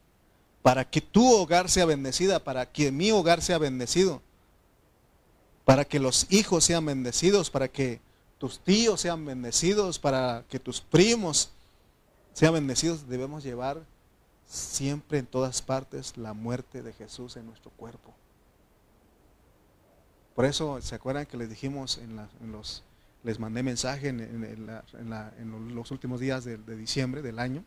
[0.61, 4.21] para que tu hogar sea bendecida, para que mi hogar sea bendecido,
[5.63, 8.01] para que los hijos sean bendecidos, para que
[8.39, 11.51] tus tíos sean bendecidos, para que tus primos
[12.33, 13.85] sean bendecidos, debemos llevar
[14.49, 18.13] siempre en todas partes la muerte de Jesús en nuestro cuerpo.
[20.35, 22.15] Por eso, ¿se acuerdan que les dijimos en,
[22.51, 22.83] los,
[23.23, 27.63] les mandé mensaje en, los últimos días de, diciembre del año?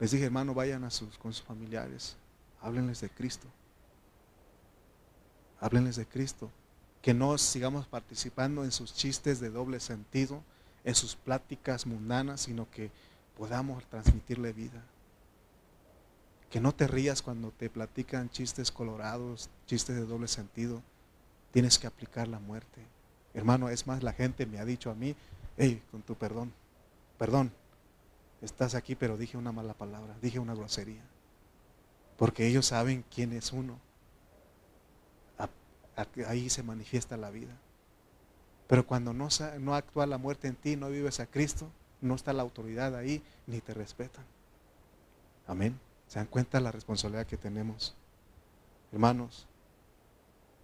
[0.00, 2.16] Les dije, hermano, vayan a sus, con sus familiares,
[2.60, 3.46] háblenles de Cristo.
[5.60, 6.50] Háblenles de Cristo.
[7.00, 10.42] Que no sigamos participando en sus chistes de doble sentido,
[10.82, 12.90] en sus pláticas mundanas, sino que
[13.36, 14.82] podamos transmitirle vida.
[16.52, 20.82] Que no te rías cuando te platican chistes colorados, chistes de doble sentido.
[21.50, 22.82] Tienes que aplicar la muerte.
[23.32, 25.16] Hermano, es más, la gente me ha dicho a mí,
[25.56, 26.52] hey, con tu perdón,
[27.16, 27.52] perdón,
[28.42, 31.00] estás aquí, pero dije una mala palabra, dije una grosería.
[32.18, 33.78] Porque ellos saben quién es uno.
[36.26, 37.56] Ahí se manifiesta la vida.
[38.66, 39.28] Pero cuando no,
[39.58, 41.70] no actúa la muerte en ti, no vives a Cristo,
[42.02, 44.24] no está la autoridad ahí, ni te respetan.
[45.46, 45.80] Amén.
[46.12, 47.94] ¿Se dan cuenta la responsabilidad que tenemos?
[48.92, 49.46] Hermanos,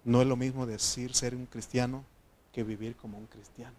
[0.05, 2.05] no es lo mismo decir ser un cristiano
[2.53, 3.79] que vivir como un cristiano.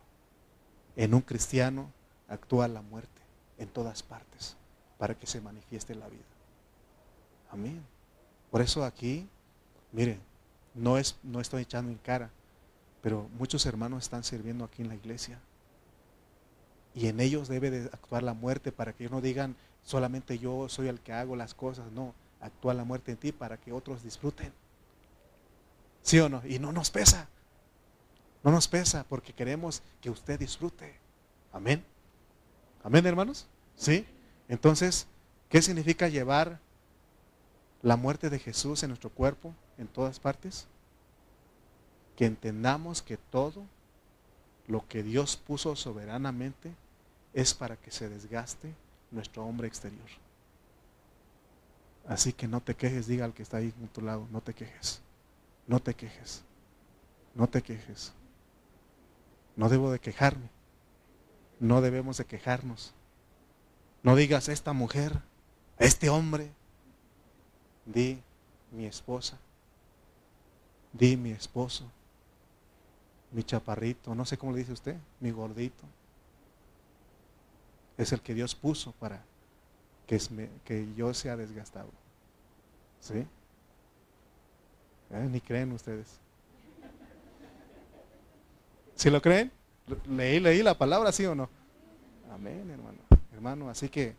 [0.96, 1.92] En un cristiano
[2.28, 3.22] actúa la muerte
[3.60, 4.58] en todas partes
[4.98, 6.24] para que se manifieste la vida.
[7.52, 7.86] Amén.
[8.50, 9.30] Por eso aquí,
[9.92, 10.20] miren,
[10.74, 12.32] no, es, no estoy echando en cara,
[13.04, 15.38] pero muchos hermanos están sirviendo aquí en la iglesia.
[16.96, 19.56] Y en ellos debe de actuar la muerte para que ellos no digan,
[19.90, 21.92] solamente yo soy el que hago las cosas.
[21.92, 24.54] No, actúa la muerte en ti para que otros disfruten.
[26.04, 26.44] ¿Sí o no?
[26.46, 27.28] Y no nos pesa.
[28.44, 30.96] No nos pesa porque queremos que usted disfrute.
[31.52, 31.84] Amén.
[32.84, 33.48] Amén, hermanos.
[33.76, 34.06] ¿Sí?
[34.48, 35.08] Entonces,
[35.50, 36.60] ¿qué significa llevar
[37.82, 40.68] la muerte de Jesús en nuestro cuerpo en todas partes?
[42.16, 43.66] Que entendamos que todo
[44.68, 46.76] lo que Dios puso soberanamente
[47.34, 48.76] es para que se desgaste
[49.12, 50.07] nuestro hombre exterior.
[52.07, 54.53] Así que no te quejes, diga al que está ahí a tu lado, no te
[54.53, 55.01] quejes,
[55.68, 56.43] no te quejes,
[57.36, 58.14] no te quejes.
[59.55, 60.49] No debo de quejarme,
[61.60, 62.93] no debemos de quejarnos.
[64.01, 65.22] No digas esta mujer,
[65.78, 66.51] este hombre,
[67.86, 68.22] di
[68.72, 69.38] mi esposa,
[70.93, 71.84] di mi esposo,
[73.32, 75.84] mi chaparrito, no sé cómo le dice usted, mi gordito
[78.00, 79.22] es el que Dios puso para
[80.08, 81.89] que, yo sea desgastado.
[83.02, 83.26] ¿Sí?
[85.12, 85.28] ¿Eh?
[85.30, 86.18] Ni creen ustedes.
[88.95, 89.52] ¿Sí lo creen?
[90.08, 91.50] Leí, leí la palabra, ¿sí o no?
[92.32, 92.97] Amén, hermano.
[93.34, 94.16] Hermano, así que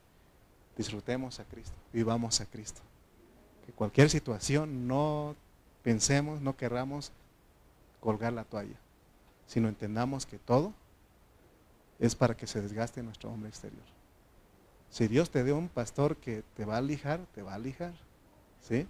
[0.76, 2.82] disfrutemos a Cristo, vivamos a Cristo.
[3.64, 5.34] Que cualquier situación no
[5.82, 7.12] pensemos, no querramos
[8.00, 8.78] colgar la toalla,
[9.46, 10.74] sino entendamos que todo
[12.00, 13.84] es para que se desgaste nuestro hombre exterior.
[14.88, 17.92] Si Dios te dio un pastor que te va a lijar, te va a lijar.
[18.62, 18.86] ¿Sí?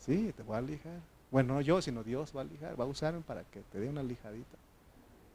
[0.00, 1.00] Sí, te va a lijar.
[1.30, 3.88] Bueno, no yo, sino Dios va a lijar, va a usarme para que te dé
[3.88, 4.56] una lijadita.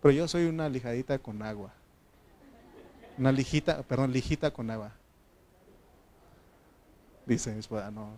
[0.01, 1.71] Pero yo soy una lijadita con agua.
[3.17, 4.91] Una lijita, perdón, lijita con agua.
[7.25, 8.17] Dice mi esposa, no.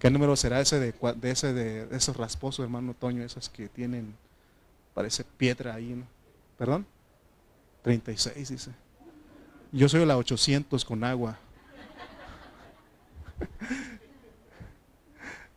[0.00, 4.16] ¿Qué número será ese de, de ese de esos rasposos, hermano Toño, esos que tienen,
[4.92, 6.06] parece piedra ahí, ¿no?
[6.58, 6.84] ¿Perdón?
[7.82, 8.70] 36, dice.
[9.72, 11.38] Yo soy la 800 con agua.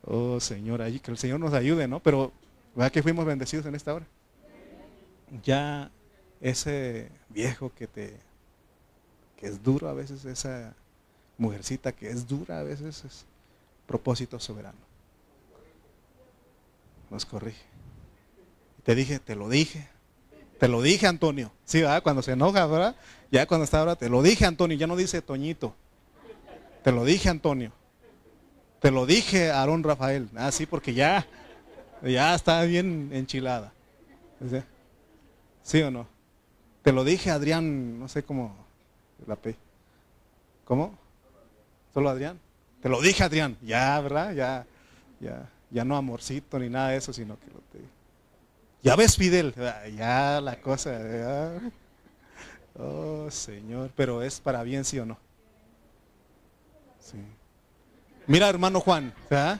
[0.07, 1.99] Oh, Señor, ahí que el Señor nos ayude, ¿no?
[1.99, 2.32] Pero,
[2.76, 4.05] ¿verdad que fuimos bendecidos en esta hora?
[5.43, 5.89] Ya
[6.39, 8.19] ese viejo que te
[9.36, 10.73] que es duro a veces, esa
[11.38, 13.26] mujercita que es dura a veces es
[13.86, 14.78] propósito soberano.
[17.09, 17.63] Nos corrige.
[18.84, 19.88] Te dije, te lo dije.
[20.59, 21.51] Te lo dije, Antonio.
[21.65, 22.01] Sí, ¿verdad?
[22.03, 22.95] Cuando se enoja, ¿verdad?
[23.31, 24.77] Ya cuando está ahora, te lo dije, Antonio.
[24.77, 25.75] Ya no dice Toñito.
[26.83, 27.71] Te lo dije, Antonio.
[28.79, 30.29] Te lo dije, Aarón Rafael.
[30.35, 31.25] Ah, sí, porque ya,
[32.03, 33.73] ya está bien enchilada.
[35.63, 36.07] ¿Sí o no?
[36.83, 38.55] Te lo dije, Adrián, no sé cómo
[39.25, 39.55] la P.
[40.65, 40.97] ¿Cómo?
[41.93, 42.39] ¿Solo Adrián?
[42.81, 43.57] Te lo dije, Adrián.
[43.61, 44.33] Ya, ¿verdad?
[44.33, 44.65] Ya,
[45.19, 47.79] ya, ya no amorcito ni nada de eso, sino que lo te
[48.86, 49.55] Ya ves, Fidel,
[49.97, 51.59] ya la cosa.
[52.75, 55.17] Oh, Señor, pero es para bien, sí o no.
[56.99, 57.17] Sí.
[58.27, 59.59] Mira, hermano Juan, ¿verdad?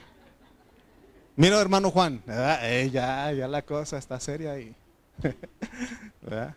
[1.36, 4.76] Mira, hermano Juan, eh, ya, ya la cosa está seria ahí.
[6.22, 6.56] ¿Verdad?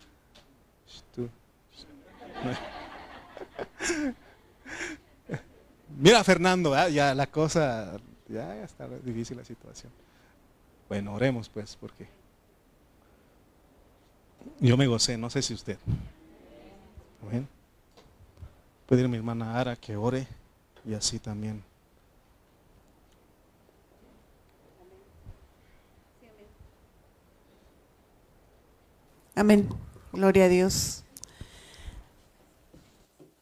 [5.98, 7.96] Mira, Fernando, ya la cosa,
[8.28, 9.90] ya está difícil la situación.
[10.86, 12.17] Bueno, oremos pues, porque
[14.60, 15.78] yo me gocé, no sé si usted.
[17.22, 17.46] Bueno,
[18.86, 20.26] puede ir mi hermana Ara que ore
[20.84, 21.62] y así también.
[29.34, 29.68] Amén.
[30.12, 31.04] Gloria a Dios.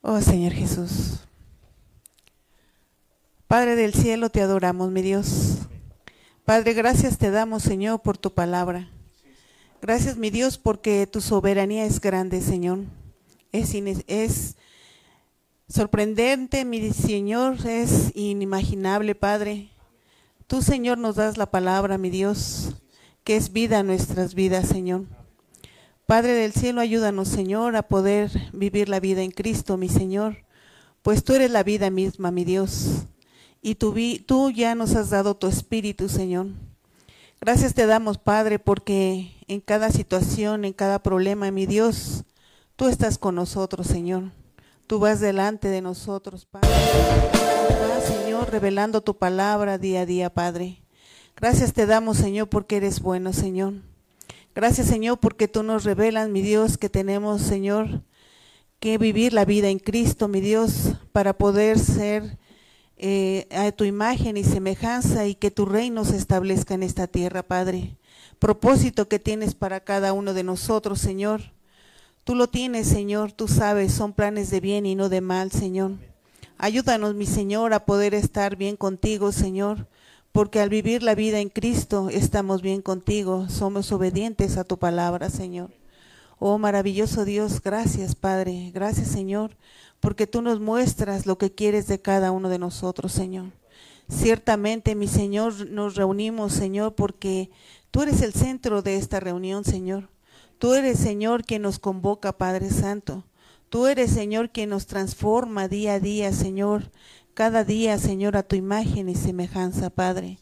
[0.03, 1.21] Oh Señor Jesús.
[3.49, 5.59] Padre del cielo, te adoramos, mi Dios.
[6.45, 8.91] Padre, gracias te damos, Señor, por tu palabra.
[9.83, 12.81] Gracias, mi Dios, porque tu soberanía es grande, Señor.
[13.53, 14.57] Es,
[15.69, 19.69] sorprendente, mi Señor, es inimaginable, Padre.
[20.47, 22.75] Tú, Señor, nos das la palabra, mi Dios,
[23.23, 25.05] que es vida nuestras vidas, Señor.
[26.07, 30.39] Padre del cielo, ayúdanos, Señor, a poder vivir la vida en Cristo, mi Señor,
[31.03, 33.07] pues tú eres la vida misma, mi Dios,
[33.61, 36.47] y tú ya nos has dado tu espíritu, Señor.
[37.41, 42.25] Gracias te damos, Padre, porque en cada situación, en cada problema, mi Dios,
[42.77, 44.33] tú estás con nosotros, Señor.
[44.87, 46.69] Tú vas delante de nosotros, Padre.
[46.71, 50.83] Vas, Señor, revelando tu palabra día a día, Padre.
[51.37, 53.75] Gracias te damos, Señor, porque eres bueno, Señor.
[54.55, 58.03] Gracias, Señor, porque tú nos revelas, mi Dios, que tenemos, Señor,
[58.81, 62.39] que vivir la vida en Cristo, mi Dios, para poder ser
[62.97, 67.43] eh, a tu imagen y semejanza y que tu reino se establezca en esta tierra,
[67.43, 67.97] Padre.
[68.39, 71.53] Propósito que tienes para cada uno de nosotros, Señor.
[72.25, 75.93] Tú lo tienes, Señor, tú sabes, son planes de bien y no de mal, Señor.
[76.59, 79.87] Ayúdanos, mi Señor, a poder estar bien contigo, Señor
[80.37, 85.31] porque al vivir la vida en Cristo estamos bien contigo, somos obedientes a tu palabra,
[85.31, 85.71] Señor.
[86.39, 89.57] Oh maravilloso Dios, gracias Padre, gracias Señor,
[90.01, 93.53] porque tú nos muestras lo que quieres de cada uno de nosotros, Señor.
[94.09, 97.51] Ciertamente, mi Señor, nos reunimos, Señor, porque
[97.91, 100.09] tú eres el centro de esta reunión, Señor.
[100.59, 103.25] Tú eres, Señor, quien nos convoca, Padre Santo.
[103.69, 106.91] Tú eres, Señor, quien nos transforma día a día, Señor,
[107.35, 110.39] cada día, Señor, a tu imagen y semejanza, Padre.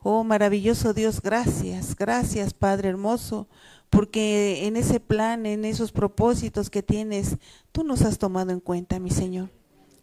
[0.00, 3.48] Oh maravilloso Dios, gracias, gracias, Padre hermoso,
[3.90, 7.36] porque en ese plan, en esos propósitos que tienes,
[7.72, 9.50] tú nos has tomado en cuenta, mi Señor.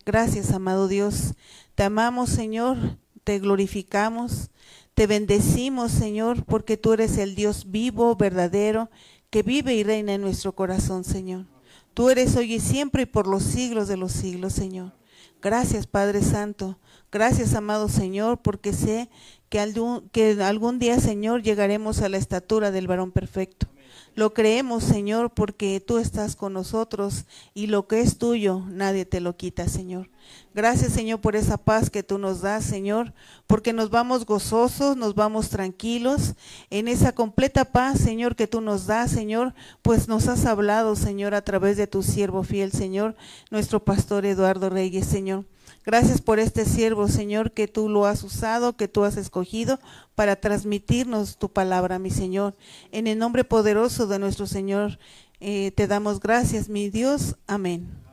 [0.06, 1.34] Gracias, amado Dios.
[1.76, 2.78] Te amamos, Señor,
[3.24, 4.50] te glorificamos,
[4.94, 8.90] te bendecimos, Señor, porque tú eres el Dios vivo, verdadero,
[9.30, 11.46] que vive y reina en nuestro corazón, Señor.
[11.94, 14.94] Tú eres hoy y siempre y por los siglos de los siglos, Señor.
[15.42, 16.78] Gracias, Padre Santo.
[17.12, 19.10] Gracias, amado Señor, porque sé
[19.48, 23.68] que algún, que algún día, Señor, llegaremos a la estatura del varón perfecto.
[24.16, 29.20] Lo creemos, Señor, porque tú estás con nosotros y lo que es tuyo, nadie te
[29.20, 30.10] lo quita, Señor.
[30.54, 33.14] Gracias, Señor, por esa paz que tú nos das, Señor,
[33.46, 36.36] porque nos vamos gozosos, nos vamos tranquilos
[36.70, 41.36] en esa completa paz, Señor, que tú nos das, Señor, pues nos has hablado, Señor,
[41.36, 43.18] a través de tu siervo fiel, Señor,
[43.52, 45.44] nuestro pastor Eduardo Reyes, Señor.
[45.86, 49.80] Gracias por este siervo, Señor, que tú lo has usado, que tú has escogido
[50.16, 52.56] para transmitirnos tu palabra, mi Señor.
[52.92, 54.98] En el nombre poderoso de nuestro Señor,
[55.40, 57.36] eh, te damos gracias, mi Dios.
[57.46, 58.05] Amén.